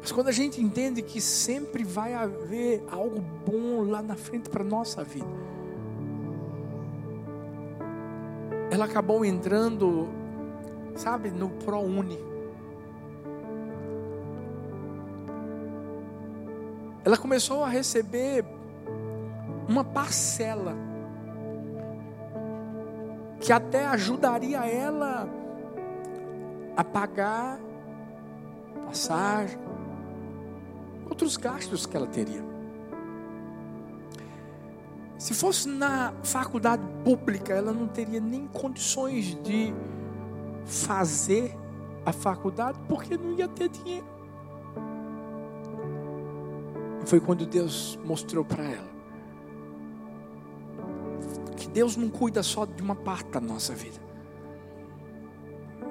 Mas 0.00 0.10
quando 0.12 0.28
a 0.28 0.32
gente 0.32 0.60
entende 0.62 1.02
que 1.02 1.20
sempre 1.20 1.84
vai 1.84 2.14
haver 2.14 2.82
algo 2.90 3.20
bom 3.20 3.84
lá 3.84 4.00
na 4.00 4.16
frente 4.16 4.48
para 4.48 4.62
a 4.62 4.66
nossa 4.66 5.04
vida, 5.04 5.26
ela 8.70 8.86
acabou 8.86 9.24
entrando, 9.24 10.08
sabe, 10.94 11.30
no 11.30 11.50
ProUni. 11.50 12.18
Ela 17.04 17.16
começou 17.16 17.64
a 17.64 17.68
receber 17.68 18.44
uma 19.68 19.84
parcela 19.84 20.74
que 23.40 23.52
até 23.52 23.86
ajudaria 23.86 24.64
ela 24.66 25.28
a 26.76 26.84
pagar 26.84 27.58
passagem, 28.86 29.58
outros 31.10 31.36
gastos 31.36 31.84
que 31.84 31.96
ela 31.96 32.06
teria. 32.06 32.42
Se 35.18 35.34
fosse 35.34 35.68
na 35.68 36.14
faculdade 36.22 36.82
pública, 37.04 37.52
ela 37.52 37.72
não 37.72 37.86
teria 37.86 38.20
nem 38.20 38.46
condições 38.46 39.34
de 39.42 39.74
fazer 40.64 41.54
a 42.06 42.12
faculdade, 42.12 42.78
porque 42.88 43.18
não 43.18 43.34
ia 43.34 43.46
ter 43.48 43.68
dinheiro. 43.68 44.06
E 47.02 47.06
foi 47.06 47.20
quando 47.20 47.44
Deus 47.44 47.98
mostrou 48.02 48.44
para 48.44 48.64
ela 48.64 48.90
que 51.56 51.68
Deus 51.68 51.96
não 51.96 52.08
cuida 52.08 52.42
só 52.42 52.64
de 52.64 52.82
uma 52.82 52.94
parte 52.94 53.28
da 53.30 53.40
nossa 53.40 53.74
vida. 53.74 54.00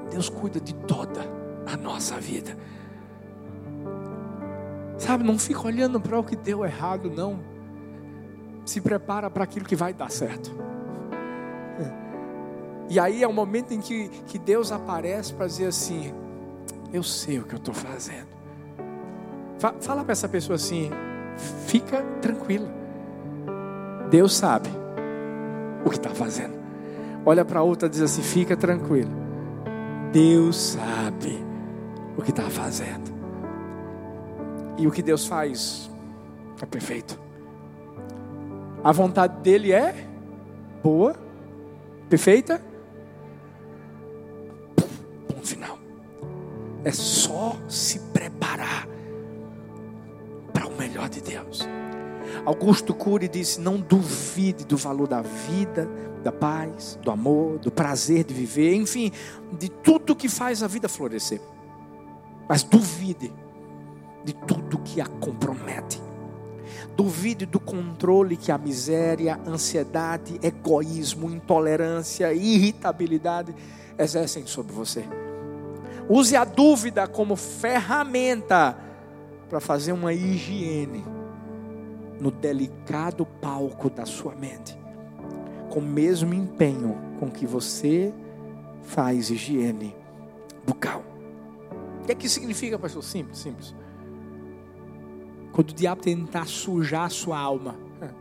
Deus 0.09 0.27
cuida 0.27 0.59
de 0.59 0.73
toda 0.73 1.21
a 1.67 1.77
nossa 1.77 2.19
vida. 2.19 2.57
Sabe, 5.09 5.23
não 5.23 5.39
fica 5.39 5.65
olhando 5.65 5.99
para 5.99 6.19
o 6.19 6.23
que 6.23 6.35
deu 6.35 6.63
errado, 6.63 7.09
não. 7.09 7.39
Se 8.63 8.79
prepara 8.79 9.27
para 9.27 9.43
aquilo 9.43 9.65
que 9.65 9.75
vai 9.75 9.91
dar 9.91 10.11
certo. 10.11 10.51
E 12.87 12.99
aí 12.99 13.23
é 13.23 13.27
o 13.27 13.33
momento 13.33 13.73
em 13.73 13.79
que, 13.79 14.07
que 14.27 14.37
Deus 14.37 14.71
aparece 14.71 15.33
para 15.33 15.47
dizer 15.47 15.65
assim: 15.65 16.13
Eu 16.93 17.01
sei 17.01 17.39
o 17.39 17.43
que 17.43 17.55
eu 17.55 17.57
estou 17.57 17.73
fazendo. 17.73 18.27
Fala 19.79 20.03
para 20.03 20.11
essa 20.11 20.29
pessoa 20.29 20.57
assim: 20.57 20.91
Fica 21.65 22.03
tranquila. 22.21 22.69
Deus 24.11 24.35
sabe 24.35 24.69
o 25.83 25.89
que 25.89 25.97
está 25.97 26.11
fazendo. 26.11 26.53
Olha 27.25 27.43
para 27.43 27.63
outra 27.63 27.87
e 27.87 27.89
diz 27.89 28.03
assim: 28.03 28.21
Fica 28.21 28.55
tranquila. 28.55 29.09
Deus 30.13 30.55
sabe 30.55 31.43
o 32.15 32.21
que 32.21 32.29
está 32.29 32.43
fazendo. 32.43 33.18
E 34.79 34.87
o 34.87 34.91
que 34.91 35.03
Deus 35.03 35.27
faz 35.27 35.91
é 36.61 36.65
perfeito. 36.65 37.19
A 38.81 38.93
vontade 38.93 39.41
dele 39.41 39.73
é 39.73 39.93
boa, 40.81 41.13
perfeita. 42.09 42.61
Ponto 45.27 45.45
final. 45.45 45.77
É 46.85 46.93
só 46.93 47.57
se 47.67 47.99
preparar 48.13 48.87
para 50.53 50.65
o 50.65 50.77
melhor 50.77 51.09
de 51.09 51.19
Deus. 51.19 51.67
Augusto 52.45 52.93
Cury 52.93 53.27
disse: 53.27 53.59
Não 53.59 53.81
duvide 53.81 54.63
do 54.63 54.77
valor 54.77 55.09
da 55.09 55.21
vida, 55.21 55.89
da 56.23 56.31
paz, 56.31 56.97
do 57.01 57.11
amor, 57.11 57.59
do 57.59 57.69
prazer 57.69 58.23
de 58.23 58.33
viver, 58.33 58.75
enfim, 58.75 59.11
de 59.51 59.67
tudo 59.67 60.15
que 60.15 60.29
faz 60.29 60.63
a 60.63 60.67
vida 60.67 60.87
florescer. 60.87 61.41
Mas 62.47 62.63
duvide 62.63 63.29
de 64.23 64.33
tudo 64.33 64.79
que 64.79 65.01
a 65.01 65.05
compromete. 65.05 66.01
Duvide 66.95 67.45
do 67.45 67.59
controle 67.59 68.35
que 68.35 68.51
a 68.51 68.57
miséria, 68.57 69.39
ansiedade, 69.47 70.39
egoísmo, 70.43 71.29
intolerância 71.29 72.33
e 72.33 72.55
irritabilidade 72.55 73.55
exercem 73.97 74.45
sobre 74.45 74.73
você. 74.73 75.05
Use 76.09 76.35
a 76.35 76.43
dúvida 76.43 77.07
como 77.07 77.35
ferramenta 77.35 78.77
para 79.47 79.59
fazer 79.59 79.91
uma 79.91 80.13
higiene 80.13 81.03
no 82.19 82.31
delicado 82.31 83.25
palco 83.25 83.89
da 83.89 84.05
sua 84.05 84.35
mente, 84.35 84.77
com 85.69 85.79
o 85.79 85.83
mesmo 85.83 86.33
empenho 86.33 86.97
com 87.19 87.29
que 87.29 87.45
você 87.45 88.13
faz 88.83 89.29
higiene 89.29 89.95
bucal. 90.65 91.03
O 92.01 92.05
que 92.05 92.11
é 92.11 92.15
que 92.15 92.27
significa, 92.27 92.77
pastor? 92.77 93.03
Simples, 93.03 93.37
simples. 93.39 93.75
Quando 95.59 95.71
o 95.71 95.73
diabo 95.73 96.01
tentar 96.01 96.47
sujar 96.47 97.03
a 97.03 97.09
sua 97.09 97.37
alma 97.37 97.75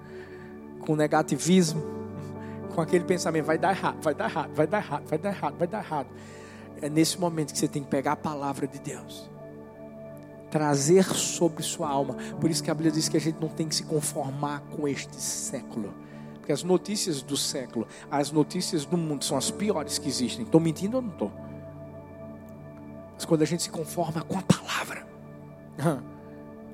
com 0.85 0.97
negativismo, 0.97 1.81
com 2.75 2.81
aquele 2.81 3.05
pensamento, 3.05 3.45
vai 3.45 3.57
dar 3.57 3.71
errado, 3.71 4.03
vai 4.03 4.13
dar 4.13 4.29
errado, 4.29 4.51
vai 4.57 4.67
dar 4.67 4.79
errado, 4.79 5.05
vai 5.07 5.19
dar 5.19 5.29
errado, 5.29 5.57
vai 5.57 5.69
dar 5.69 5.85
errado. 5.85 6.09
É 6.83 6.89
nesse 6.89 7.17
momento 7.17 7.53
que 7.53 7.59
você 7.61 7.69
tem 7.69 7.85
que 7.85 7.89
pegar 7.89 8.15
a 8.15 8.17
palavra 8.17 8.67
de 8.67 8.81
Deus, 8.81 9.31
trazer 10.51 11.05
sobre 11.05 11.63
sua 11.63 11.89
alma. 11.89 12.17
Por 12.41 12.51
isso 12.51 12.61
que 12.61 12.73
a 12.73 12.75
Bíblia 12.75 12.91
diz 12.91 13.09
que 13.09 13.17
a 13.17 13.21
gente 13.21 13.41
não 13.41 13.49
tem 13.49 13.69
que 13.69 13.77
se 13.77 13.85
conformar 13.85 14.63
com 14.77 14.89
este 14.89 15.15
século. 15.21 15.95
Porque 16.35 16.51
as 16.51 16.65
notícias 16.65 17.23
do 17.23 17.37
século, 17.37 17.87
as 18.11 18.33
notícias 18.33 18.85
do 18.85 18.97
mundo 18.97 19.25
são 19.25 19.39
as 19.39 19.49
piores 19.49 19.97
que 19.97 20.09
existem. 20.09 20.45
Estou 20.45 20.61
mentindo 20.61 20.97
ou 20.97 21.03
não 21.05 21.13
estou? 21.13 21.33
Mas 23.15 23.25
quando 23.25 23.43
a 23.43 23.47
gente 23.47 23.63
se 23.63 23.71
conforma 23.71 24.23
com 24.23 24.37
a 24.37 24.43
palavra, 24.43 25.07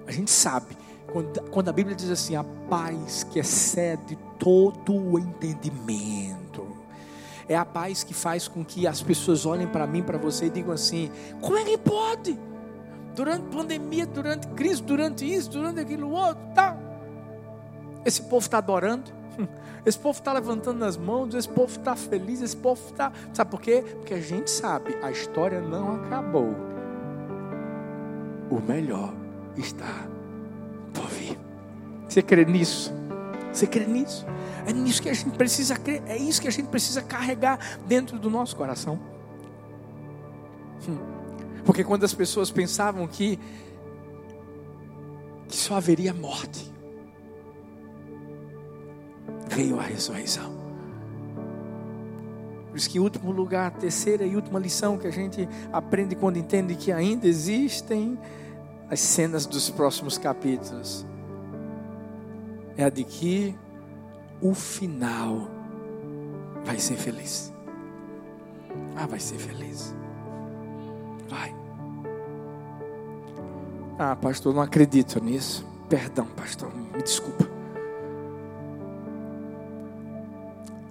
a 0.06 0.12
gente 0.12 0.30
sabe, 0.30 0.76
quando, 1.12 1.40
quando 1.50 1.68
a 1.68 1.72
Bíblia 1.72 1.96
diz 1.96 2.10
assim, 2.10 2.36
a 2.36 2.44
paz 2.68 3.24
que 3.24 3.38
excede 3.38 4.18
todo 4.38 4.94
o 4.94 5.18
entendimento, 5.18 6.44
é 7.48 7.56
a 7.56 7.64
paz 7.64 8.02
que 8.02 8.14
faz 8.14 8.48
com 8.48 8.64
que 8.64 8.86
as 8.86 9.02
pessoas 9.02 9.44
olhem 9.44 9.66
para 9.66 9.86
mim, 9.86 10.02
para 10.02 10.18
você 10.18 10.46
e 10.46 10.50
digam 10.50 10.72
assim: 10.72 11.10
como 11.40 11.58
é 11.58 11.64
que 11.64 11.76
pode? 11.76 12.38
Durante 13.14 13.44
pandemia, 13.54 14.06
durante 14.06 14.46
crise, 14.48 14.82
durante 14.82 15.30
isso, 15.30 15.50
durante 15.50 15.80
aquilo 15.80 16.10
outro, 16.10 16.42
tal. 16.54 16.76
Esse 18.04 18.22
povo 18.22 18.38
está 18.38 18.58
adorando, 18.58 19.10
esse 19.84 19.98
povo 19.98 20.18
está 20.18 20.32
levantando 20.32 20.84
as 20.84 20.96
mãos, 20.96 21.34
esse 21.34 21.48
povo 21.48 21.70
está 21.70 21.94
feliz, 21.94 22.40
esse 22.40 22.56
povo 22.56 22.80
está. 22.86 23.12
Sabe 23.32 23.50
por 23.50 23.60
quê? 23.60 23.84
Porque 23.98 24.14
a 24.14 24.20
gente 24.20 24.50
sabe, 24.50 24.96
a 25.02 25.10
história 25.10 25.60
não 25.60 25.96
acabou. 25.96 26.56
O 28.50 28.60
melhor 28.60 29.23
está 29.56 30.06
por 30.92 31.06
vir. 31.08 31.38
Você 32.08 32.22
crê 32.22 32.44
nisso? 32.44 32.92
Você 33.52 33.66
crê 33.66 33.86
nisso? 33.86 34.26
É 34.66 34.72
nisso 34.72 35.02
que 35.02 35.08
a 35.08 35.14
gente 35.14 35.36
precisa 35.36 35.76
crer, 35.76 36.02
é 36.06 36.16
isso 36.16 36.40
que 36.40 36.48
a 36.48 36.50
gente 36.50 36.68
precisa 36.68 37.02
carregar 37.02 37.58
dentro 37.86 38.18
do 38.18 38.30
nosso 38.30 38.56
coração. 38.56 38.98
Hum. 40.88 40.98
Porque 41.64 41.84
quando 41.84 42.04
as 42.04 42.14
pessoas 42.14 42.50
pensavam 42.50 43.06
que, 43.06 43.38
que 45.48 45.56
só 45.56 45.76
haveria 45.76 46.12
morte, 46.12 46.72
veio 49.48 49.78
a 49.78 49.82
ressurreição. 49.82 50.52
Por 52.68 52.78
isso 52.78 52.90
que, 52.90 52.98
último 52.98 53.30
lugar, 53.30 53.70
terceira 53.70 54.26
e 54.26 54.34
última 54.34 54.58
lição 54.58 54.98
que 54.98 55.06
a 55.06 55.10
gente 55.10 55.48
aprende 55.72 56.16
quando 56.16 56.38
entende 56.38 56.74
que 56.74 56.90
ainda 56.90 57.26
existem 57.26 58.18
as 58.94 59.00
cenas 59.00 59.44
dos 59.44 59.68
próximos 59.70 60.16
capítulos 60.16 61.04
é 62.76 62.84
a 62.84 62.88
de 62.88 63.02
que 63.02 63.52
o 64.40 64.54
final 64.54 65.48
vai 66.64 66.78
ser 66.78 66.94
feliz. 66.94 67.52
Ah, 68.94 69.04
vai 69.08 69.18
ser 69.18 69.36
feliz. 69.36 69.92
Vai. 71.28 71.52
Ah, 73.98 74.14
pastor, 74.14 74.54
não 74.54 74.62
acredito 74.62 75.20
nisso. 75.20 75.66
Perdão, 75.88 76.26
pastor, 76.26 76.72
me 76.72 77.02
desculpa. 77.02 77.50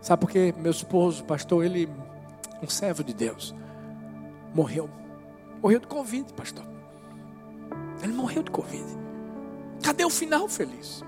Sabe 0.02 0.20
por 0.20 0.30
quê? 0.30 0.54
Meu 0.58 0.72
esposo, 0.72 1.24
pastor, 1.24 1.64
ele, 1.64 1.90
um 2.62 2.68
servo 2.68 3.02
de 3.02 3.14
Deus, 3.14 3.56
morreu. 4.54 4.90
Morreu 5.62 5.80
de 5.80 5.88
Covid, 5.88 6.34
pastor. 6.34 6.73
Ele 8.04 8.14
morreu 8.14 8.44
de 8.44 8.52
Covid. 8.52 8.86
Cadê 9.82 10.04
o 10.04 10.10
final 10.10 10.48
feliz? 10.48 11.04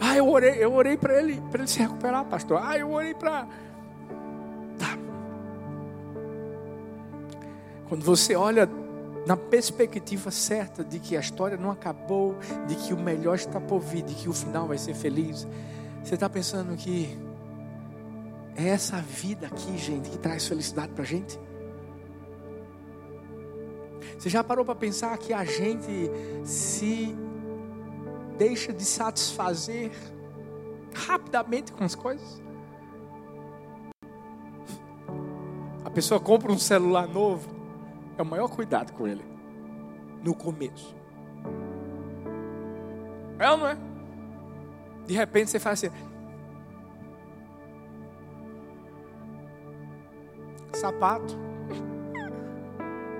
Ah, 0.00 0.16
eu 0.16 0.28
orei, 0.28 0.62
eu 0.62 0.72
orei 0.74 0.96
para 0.96 1.18
ele, 1.18 1.40
para 1.50 1.60
ele 1.60 1.68
se 1.68 1.78
recuperar, 1.78 2.24
pastor. 2.24 2.60
Ah, 2.62 2.76
eu 2.76 2.90
orei 2.90 3.14
para. 3.14 3.46
Tá. 4.78 4.98
Quando 7.88 8.04
você 8.04 8.34
olha 8.34 8.68
na 9.26 9.36
perspectiva 9.36 10.30
certa 10.30 10.84
de 10.84 10.98
que 10.98 11.16
a 11.16 11.20
história 11.20 11.56
não 11.56 11.70
acabou, 11.70 12.36
de 12.66 12.74
que 12.74 12.92
o 12.92 12.98
melhor 12.98 13.36
está 13.36 13.60
por 13.60 13.80
vir, 13.80 14.02
de 14.02 14.14
que 14.14 14.28
o 14.28 14.32
final 14.32 14.66
vai 14.66 14.76
ser 14.76 14.94
feliz, 14.94 15.46
você 16.02 16.14
está 16.14 16.28
pensando 16.28 16.76
que 16.76 17.16
é 18.56 18.68
essa 18.68 18.96
vida 18.98 19.46
aqui, 19.46 19.78
gente, 19.78 20.10
que 20.10 20.18
traz 20.18 20.46
felicidade 20.46 20.92
para 20.92 21.02
a 21.02 21.06
gente? 21.06 21.38
Você 24.18 24.28
já 24.28 24.42
parou 24.42 24.64
para 24.64 24.74
pensar 24.74 25.16
que 25.18 25.32
a 25.32 25.44
gente 25.44 26.10
se 26.44 27.16
deixa 28.36 28.72
de 28.72 28.84
satisfazer 28.84 29.90
rapidamente 30.94 31.72
com 31.72 31.84
as 31.84 31.94
coisas? 31.94 32.42
A 35.84 35.90
pessoa 35.90 36.18
compra 36.18 36.50
um 36.50 36.58
celular 36.58 37.06
novo, 37.06 37.48
é 38.16 38.22
o 38.22 38.26
maior 38.26 38.48
cuidado 38.48 38.92
com 38.92 39.06
ele, 39.06 39.24
no 40.22 40.34
começo. 40.34 40.94
É 43.38 43.50
ou 43.50 43.56
não 43.56 43.66
é? 43.66 43.76
De 45.06 45.14
repente 45.14 45.50
você 45.50 45.58
faz 45.58 45.84
assim. 45.84 45.94
Sapato. 50.72 51.53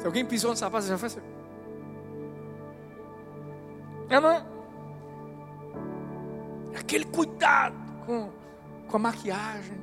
Se 0.04 0.06
alguém 0.06 0.22
pisou 0.22 0.50
no 0.50 0.56
sapato, 0.58 0.84
você 0.84 0.90
já 0.90 0.98
faz 0.98 1.16
assim. 1.16 1.26
É 4.10 4.20
não 4.20 4.30
é? 4.30 4.44
Aquele 6.78 7.06
cuidado 7.06 7.74
com, 8.04 8.30
com 8.86 8.96
a 8.98 9.00
maquiagem, 9.00 9.80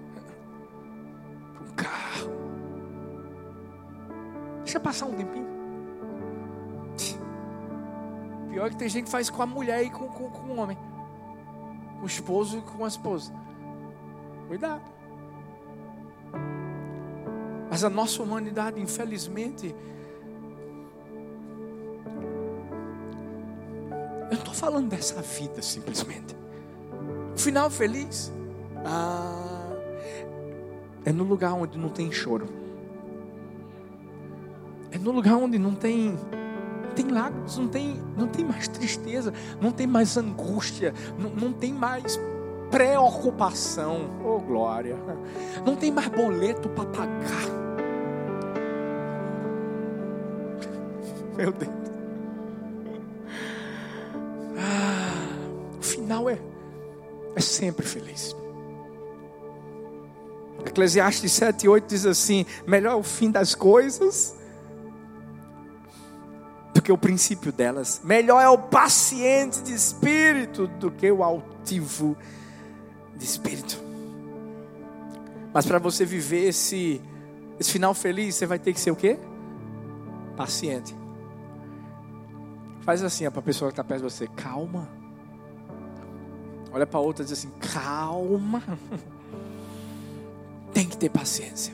com 1.58 1.64
o 1.64 1.74
carro. 1.74 2.32
Deixa 4.64 4.80
passar 4.80 5.08
um 5.08 5.16
tempinho. 5.16 5.48
Pior 8.52 8.70
que 8.70 8.78
tem 8.78 8.90
gente 8.90 9.06
que 9.06 9.12
faz 9.12 9.28
com 9.28 9.42
a 9.42 9.48
mulher 9.48 9.84
e 9.84 9.90
com, 9.90 10.08
com, 10.08 10.30
com 10.30 10.50
o 10.50 10.58
homem. 10.60 10.78
Com 11.98 12.04
o 12.04 12.06
esposo 12.06 12.60
e 12.60 12.62
com 12.62 12.86
a 12.86 12.88
esposa. 12.88 13.34
Cuidado. 14.48 14.84
Mas 17.72 17.84
a 17.84 17.90
nossa 17.90 18.22
humanidade, 18.22 18.80
infelizmente, 18.80 19.76
falando 24.62 24.90
dessa 24.90 25.20
vida 25.24 25.60
simplesmente. 25.64 26.38
O 27.36 27.40
final 27.40 27.68
feliz. 27.72 28.32
Ah, 28.86 29.72
é 31.04 31.12
no 31.12 31.24
lugar 31.24 31.54
onde 31.54 31.80
não 31.80 31.90
tem 31.90 32.12
choro. 32.12 32.46
É 34.92 35.00
no 35.00 35.12
lugar 35.12 35.36
onde 35.36 35.58
não 35.58 35.74
tem 35.74 36.16
tem 36.96 37.08
lágrimas, 37.08 37.58
não 37.58 37.70
tem, 37.70 38.02
não 38.18 38.28
tem 38.28 38.44
mais 38.44 38.68
tristeza, 38.68 39.34
não 39.62 39.72
tem 39.72 39.88
mais 39.88 40.18
angústia, 40.18 40.94
não, 41.18 41.30
não 41.30 41.54
tem 41.54 41.74
mais 41.74 42.20
preocupação. 42.70 44.12
Oh 44.24 44.40
glória. 44.40 44.96
Não 45.66 45.76
tem 45.76 45.90
mais 45.90 46.10
boleto 46.10 46.70
para 46.70 46.86
pagar. 46.86 47.48
Meu 51.36 51.52
Deus. 51.52 51.91
É 57.42 57.44
sempre 57.44 57.86
feliz. 57.86 58.36
Eclesiastes 60.66 61.32
7 61.32 61.66
e 61.66 61.70
8 61.70 61.88
diz 61.88 62.06
assim: 62.06 62.46
melhor 62.68 62.98
o 62.98 63.04
fim 63.04 63.32
das 63.32 63.56
coisas 63.56 64.36
do 66.74 66.82
que 66.82 66.92
o 66.92 66.98
princípio 66.98 67.52
delas. 67.52 68.00
Melhor 68.04 68.40
é 68.42 68.48
o 68.48 68.58
paciente 68.58 69.62
de 69.64 69.74
espírito 69.74 70.68
do 70.68 70.92
que 70.92 71.12
o 71.12 71.24
altivo 71.24 72.16
de 73.16 73.26
espírito. 73.26 73.82
Mas 75.54 75.66
para 75.66 75.80
você 75.80 76.06
viver 76.06 76.48
esse, 76.48 77.02
esse 77.60 77.72
final 77.72 77.94
feliz, 77.94 78.36
você 78.36 78.46
vai 78.46 78.60
ter 78.60 78.72
que 78.72 78.80
ser 78.80 78.92
o 78.92 78.96
quê? 78.96 79.20
Paciente. 80.38 80.96
Faz 82.82 83.04
assim, 83.04 83.30
para 83.30 83.40
a 83.40 83.44
pessoa 83.44 83.70
que 83.70 83.74
está 83.74 83.84
perto 83.84 84.04
de 84.04 84.10
você, 84.10 84.28
calma. 84.28 85.01
Olha 86.74 86.88
para 86.88 87.00
outra 87.00 87.24
e 87.24 87.28
diz 87.28 87.38
assim: 87.38 87.52
calma. 87.74 88.64
Tem 90.74 90.88
que 90.88 90.98
ter 90.98 91.10
paciência. 91.10 91.74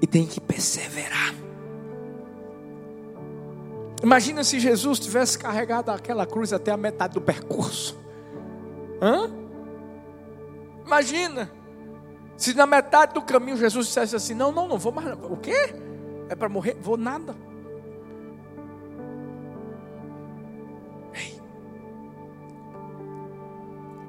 E 0.00 0.06
tem 0.06 0.26
que 0.26 0.40
perseverar. 0.40 1.34
Imagina 4.02 4.44
se 4.44 4.60
Jesus 4.60 4.98
tivesse 4.98 5.38
carregado 5.38 5.90
aquela 5.90 6.24
cruz 6.24 6.52
até 6.52 6.70
a 6.70 6.76
metade 6.76 7.14
do 7.14 7.20
percurso. 7.20 7.98
Hã? 9.00 9.30
Imagina. 10.84 11.50
Se 12.36 12.54
na 12.54 12.66
metade 12.66 13.14
do 13.14 13.22
caminho 13.22 13.56
Jesus 13.56 13.86
dissesse 13.86 14.14
assim: 14.14 14.34
Não, 14.34 14.52
não, 14.52 14.68
não 14.68 14.78
vou 14.78 14.92
mais. 14.92 15.16
O 15.24 15.36
quê? 15.36 15.74
É 16.28 16.36
para 16.36 16.48
morrer? 16.48 16.76
Vou 16.80 16.96
nada. 16.96 17.34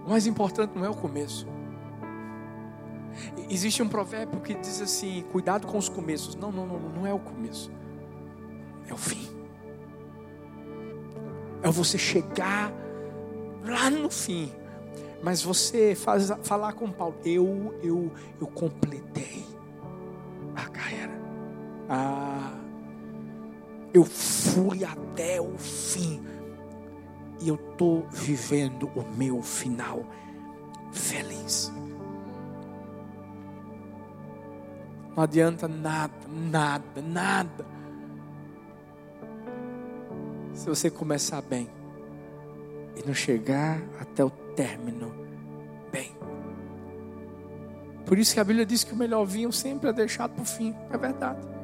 O 0.10 0.12
mais 0.12 0.26
importante 0.26 0.72
não 0.76 0.84
é 0.84 0.90
o 0.90 0.96
começo. 0.96 1.46
Existe 3.48 3.84
um 3.84 3.88
provérbio 3.88 4.42
que 4.42 4.56
diz 4.56 4.82
assim: 4.82 5.24
cuidado 5.32 5.68
com 5.68 5.78
os 5.78 5.88
começos. 5.88 6.34
Não, 6.34 6.52
não, 6.52 6.66
não, 6.66 6.80
não 6.80 7.06
é 7.06 7.14
o 7.14 7.20
começo. 7.20 7.72
É 8.88 8.94
o 8.94 8.98
fim. 8.98 9.30
É 11.62 11.70
você 11.70 11.96
chegar 11.96 12.74
lá 13.64 13.92
no 13.92 14.10
fim. 14.10 14.52
Mas 15.22 15.44
você 15.44 15.94
faz, 15.94 16.32
falar 16.42 16.74
com 16.74 16.92
Paulo, 16.92 17.16
eu, 17.24 17.76
eu, 17.84 18.12
eu 18.42 18.48
completei 18.48 19.46
a 20.56 20.68
carreira. 20.70 21.22
Ah, 21.88 22.58
eu 23.94 24.04
fui 24.06 24.84
até 24.84 25.40
o 25.40 25.56
fim 25.56 26.20
e 27.42 27.48
eu 27.48 27.56
estou 27.56 28.06
vivendo 28.10 28.90
o 28.96 29.04
meu 29.16 29.42
final 29.42 30.04
feliz. 30.92 31.72
Não 35.16 35.24
adianta 35.24 35.68
nada, 35.68 36.14
nada, 36.28 37.02
nada. 37.02 37.66
Se 40.54 40.68
você 40.68 40.90
começar 40.90 41.42
bem 41.42 41.70
e 42.96 43.06
não 43.06 43.14
chegar 43.14 43.82
até 44.00 44.24
o 44.24 44.30
término 44.30 45.14
bem. 45.92 46.16
Por 48.06 48.18
isso 48.18 48.34
que 48.34 48.40
a 48.40 48.44
Bíblia 48.44 48.66
diz 48.66 48.84
que 48.84 48.94
o 48.94 48.98
melhor 48.98 49.26
vinho 49.26 49.52
sempre 49.52 49.90
é 49.90 49.94
deixado 49.94 50.32
para 50.34 50.44
o 50.44 50.46
fim. 50.46 50.76
É 50.92 50.98
verdade. 50.98 51.59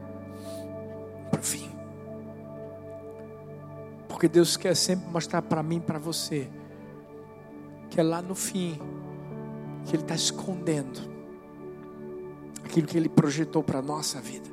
Porque 4.16 4.30
Deus 4.30 4.56
quer 4.56 4.74
sempre 4.78 5.10
mostrar 5.10 5.42
para 5.42 5.62
mim, 5.62 5.82
para 5.82 6.00
você, 6.00 6.48
que 7.90 8.00
é 8.00 8.04
lá 8.04 8.22
no 8.22 8.34
fim 8.34 8.80
que 9.84 9.94
Ele 9.94 10.04
está 10.04 10.16
escondendo 10.16 11.02
aquilo 12.64 12.88
que 12.88 12.98
Ele 12.98 13.10
projetou 13.10 13.62
para 13.62 13.80
a 13.80 13.82
nossa 13.82 14.22
vida. 14.22 14.50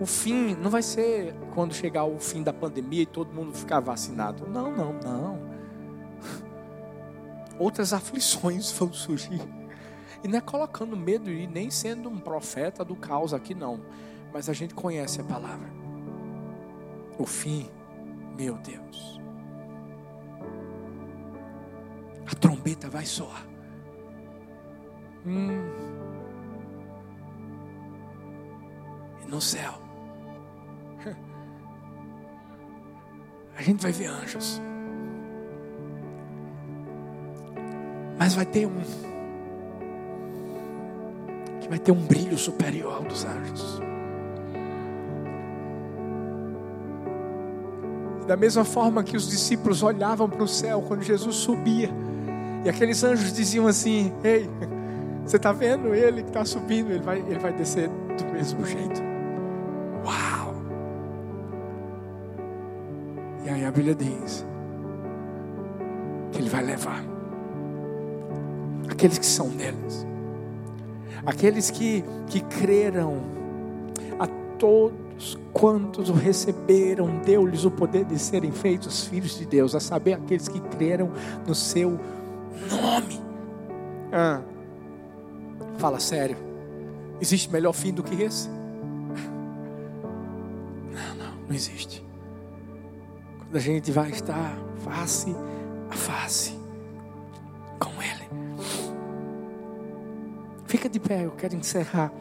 O 0.00 0.06
fim 0.06 0.54
não 0.54 0.70
vai 0.70 0.80
ser 0.80 1.34
quando 1.54 1.74
chegar 1.74 2.04
o 2.04 2.18
fim 2.18 2.42
da 2.42 2.50
pandemia 2.50 3.02
e 3.02 3.06
todo 3.06 3.30
mundo 3.30 3.52
ficar 3.52 3.80
vacinado. 3.80 4.48
Não, 4.48 4.74
não, 4.74 4.94
não. 4.94 5.38
Outras 7.60 7.92
aflições 7.92 8.72
vão 8.72 8.90
surgir. 8.90 9.42
E 10.22 10.28
não 10.28 10.38
é 10.38 10.40
colocando 10.40 10.96
medo 10.96 11.30
e 11.30 11.46
nem 11.46 11.70
sendo 11.70 12.08
um 12.08 12.18
profeta 12.18 12.86
do 12.86 12.96
caos 12.96 13.34
aqui, 13.34 13.54
não. 13.54 13.82
Mas 14.32 14.48
a 14.48 14.54
gente 14.54 14.72
conhece 14.72 15.20
a 15.20 15.24
palavra. 15.24 15.68
O 17.18 17.26
fim, 17.26 17.70
meu 18.36 18.54
Deus. 18.58 19.20
A 22.30 22.34
trombeta 22.34 22.88
vai 22.88 23.04
soar. 23.04 23.46
Hum. 25.26 25.50
E 29.22 29.26
no 29.30 29.40
céu, 29.40 29.74
a 33.56 33.62
gente 33.62 33.82
vai 33.82 33.92
ver 33.92 34.06
anjos. 34.06 34.60
Mas 38.18 38.34
vai 38.34 38.46
ter 38.46 38.66
um 38.66 38.80
que 41.60 41.68
vai 41.68 41.78
ter 41.78 41.92
um 41.92 42.06
brilho 42.06 42.36
superior 42.36 42.94
ao 42.94 43.02
dos 43.04 43.24
anjos. 43.24 43.80
Da 48.26 48.36
mesma 48.36 48.64
forma 48.64 49.04
que 49.04 49.16
os 49.16 49.28
discípulos 49.28 49.82
olhavam 49.82 50.28
para 50.28 50.42
o 50.42 50.48
céu 50.48 50.82
quando 50.86 51.02
Jesus 51.02 51.36
subia, 51.36 51.90
e 52.64 52.68
aqueles 52.68 53.04
anjos 53.04 53.32
diziam 53.32 53.66
assim: 53.66 54.12
Ei, 54.24 54.48
você 55.24 55.36
está 55.36 55.52
vendo 55.52 55.94
ele 55.94 56.22
que 56.22 56.28
está 56.28 56.44
subindo? 56.44 56.90
Ele 56.90 57.02
vai, 57.02 57.18
ele 57.18 57.38
vai 57.38 57.52
descer 57.52 57.88
do 57.88 58.24
mesmo 58.32 58.64
jeito. 58.64 59.02
Uau! 60.04 60.54
E 63.44 63.50
aí 63.50 63.64
a 63.64 63.70
Bíblia 63.70 63.94
diz 63.94 64.46
que 66.32 66.38
ele 66.38 66.48
vai 66.48 66.64
levar 66.64 67.04
aqueles 68.88 69.18
que 69.18 69.26
são 69.26 69.48
deles, 69.50 70.06
aqueles 71.26 71.70
que, 71.70 72.02
que 72.26 72.40
creram, 72.40 73.18
a 74.18 74.26
quantos 75.52 76.10
o 76.10 76.12
receberam, 76.12 77.20
deu-lhes 77.24 77.64
o 77.64 77.70
poder 77.70 78.04
de 78.04 78.18
serem 78.18 78.50
feitos 78.50 79.06
filhos 79.06 79.38
de 79.38 79.46
Deus, 79.46 79.74
a 79.74 79.80
saber, 79.80 80.14
aqueles 80.14 80.48
que 80.48 80.60
creram 80.60 81.10
no 81.46 81.54
seu 81.54 81.98
nome. 82.70 83.20
Ah. 84.12 84.40
Fala 85.78 86.00
sério. 86.00 86.36
Existe 87.20 87.50
melhor 87.50 87.72
fim 87.72 87.92
do 87.92 88.02
que 88.02 88.22
esse? 88.22 88.48
Não, 90.90 91.14
não, 91.16 91.34
não 91.48 91.54
existe. 91.54 92.04
Quando 93.38 93.56
a 93.56 93.60
gente 93.60 93.90
vai 93.90 94.10
estar 94.10 94.56
face 94.84 95.34
a 95.90 95.94
face 95.94 96.58
com 97.78 97.90
Ele. 98.02 98.28
Fica 100.66 100.88
de 100.88 100.98
pé, 100.98 101.24
eu 101.24 101.30
quero 101.32 101.54
encerrar. 101.54 102.12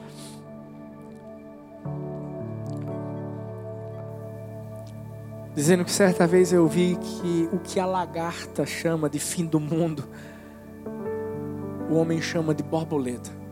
Dizendo 5.55 5.85
que 5.85 5.91
certa 5.91 6.25
vez 6.25 6.51
eu 6.51 6.67
vi 6.67 6.95
que 6.95 7.49
o 7.51 7.59
que 7.59 7.79
a 7.79 7.85
lagarta 7.85 8.65
chama 8.65 9.09
de 9.09 9.19
fim 9.19 9.45
do 9.45 9.59
mundo, 9.59 10.03
o 11.89 11.95
homem 11.95 12.21
chama 12.21 12.55
de 12.55 12.63
borboleta. 12.63 13.43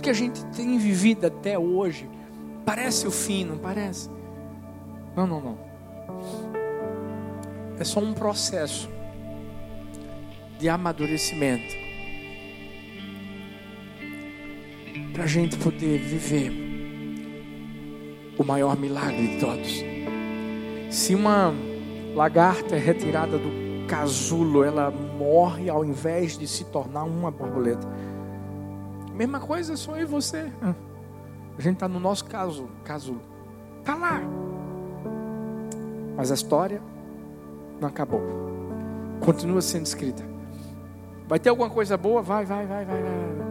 tudo 0.00 0.04
que 0.04 0.10
a 0.10 0.14
gente 0.14 0.44
tem 0.46 0.78
vivido 0.78 1.26
até 1.26 1.58
hoje 1.58 2.08
parece 2.64 3.06
o 3.06 3.10
fim, 3.10 3.44
não 3.44 3.58
parece? 3.58 4.08
Não, 5.14 5.26
não, 5.26 5.40
não. 5.40 5.58
É 7.78 7.84
só 7.84 8.00
um 8.00 8.14
processo 8.14 8.88
de 10.58 10.68
amadurecimento 10.68 11.74
para 15.12 15.24
a 15.24 15.26
gente 15.26 15.56
poder 15.56 15.98
viver 15.98 16.52
o 18.38 18.44
maior 18.44 18.76
milagre 18.76 19.28
de 19.28 19.40
todos. 19.40 19.84
Se 20.90 21.14
uma 21.14 21.52
lagarta 22.14 22.74
é 22.74 22.78
retirada 22.78 23.38
do 23.38 23.86
casulo, 23.86 24.64
ela 24.64 24.90
morre 24.90 25.68
ao 25.68 25.84
invés 25.84 26.38
de 26.38 26.46
se 26.46 26.64
tornar 26.64 27.04
uma 27.04 27.30
borboleta. 27.30 27.86
Mesma 29.14 29.40
coisa 29.40 29.76
sou 29.76 29.96
eu 29.96 30.02
e 30.02 30.06
você. 30.06 30.50
A 31.58 31.60
gente 31.60 31.74
está 31.74 31.88
no 31.88 32.00
nosso 32.00 32.24
caso, 32.24 32.68
caso. 32.84 33.20
Está 33.80 33.94
lá. 33.94 34.22
Mas 36.16 36.30
a 36.30 36.34
história 36.34 36.80
não 37.80 37.88
acabou. 37.88 38.22
Continua 39.20 39.60
sendo 39.60 39.84
escrita. 39.84 40.24
Vai 41.28 41.38
ter 41.38 41.50
alguma 41.50 41.68
coisa 41.68 41.96
boa? 41.96 42.22
Vai, 42.22 42.44
vai, 42.44 42.66
vai, 42.66 42.84
vai, 42.84 43.02
vai. 43.02 43.49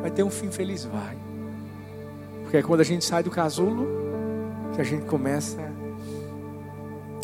Vai 0.00 0.10
ter 0.10 0.22
um 0.22 0.30
fim 0.30 0.50
feliz? 0.50 0.84
Vai. 0.84 1.16
Porque 2.42 2.56
é 2.56 2.62
quando 2.62 2.80
a 2.80 2.84
gente 2.84 3.04
sai 3.04 3.22
do 3.22 3.30
casulo 3.30 3.86
que 4.74 4.80
a 4.80 4.84
gente 4.84 5.04
começa 5.06 5.58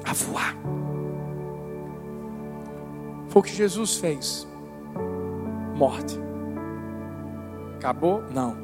a 0.04 0.12
voar. 0.12 0.54
Foi 3.28 3.40
o 3.40 3.42
que 3.42 3.54
Jesus 3.54 3.96
fez. 3.96 4.46
Morte. 5.74 6.20
Acabou? 7.78 8.22
Não. 8.30 8.56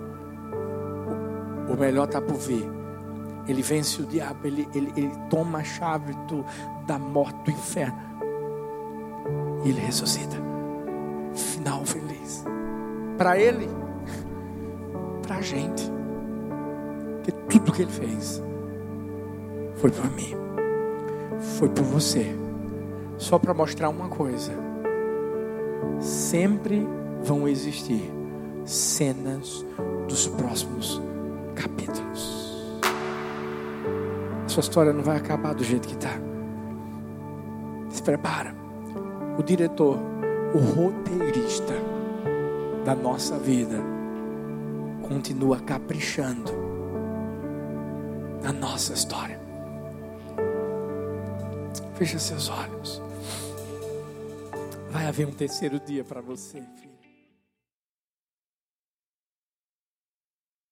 O, 1.68 1.77
melhor 1.77 2.05
está 2.05 2.20
por 2.20 2.37
vir. 2.37 2.64
Ele 3.49 3.62
vence 3.62 4.01
o 4.01 4.07
diabo, 4.07 4.46
ele, 4.46 4.68
ele, 4.75 4.92
ele 4.96 5.12
toma 5.29 5.59
a 5.59 5.64
chave 5.64 6.12
do, 6.29 6.44
da 6.87 6.99
morte, 6.99 7.37
do 7.44 7.51
inferno. 7.51 7.99
E 9.64 9.70
ele 9.70 9.81
ressuscita. 9.81 10.37
Final 11.35 11.85
feliz. 11.85 12.44
Para 13.18 13.38
ele, 13.38 13.68
a 15.40 15.42
gente. 15.42 15.90
Que 17.24 17.33
tudo 17.33 17.72
que 17.72 17.83
ele 17.83 17.90
fez 17.90 18.42
foi 19.76 19.90
por 19.90 20.11
mim, 20.12 20.35
foi 21.59 21.68
por 21.68 21.85
você. 21.85 22.35
Só 23.16 23.38
para 23.38 23.53
mostrar 23.53 23.88
uma 23.88 24.09
coisa: 24.09 24.53
sempre 25.98 26.87
vão 27.22 27.48
existir 27.48 28.11
cenas 28.64 29.66
dos 30.07 30.26
próximos 30.29 31.00
capítulos. 31.55 32.81
A 34.44 34.48
sua 34.48 34.61
história 34.61 34.92
não 34.92 35.03
vai 35.03 35.16
acabar 35.16 35.55
do 35.55 35.64
jeito 35.64 35.88
que 35.88 35.94
está. 35.94 36.18
Se 37.88 38.03
prepara. 38.03 38.55
O 39.38 39.42
diretor, 39.42 39.98
o 40.55 40.59
roteirista 40.59 41.74
da 42.85 42.94
nossa 42.94 43.38
vida, 43.38 43.89
continua 45.11 45.59
caprichando 45.59 46.53
na 48.40 48.53
nossa 48.53 48.92
história. 48.92 49.40
Fecha 51.96 52.16
seus 52.20 52.49
olhos. 52.49 53.03
Vai 54.92 55.09
haver 55.09 55.27
um 55.27 55.33
terceiro 55.33 55.81
dia 55.81 56.05
para 56.05 56.20
você, 56.20 56.62
filho. 56.77 56.89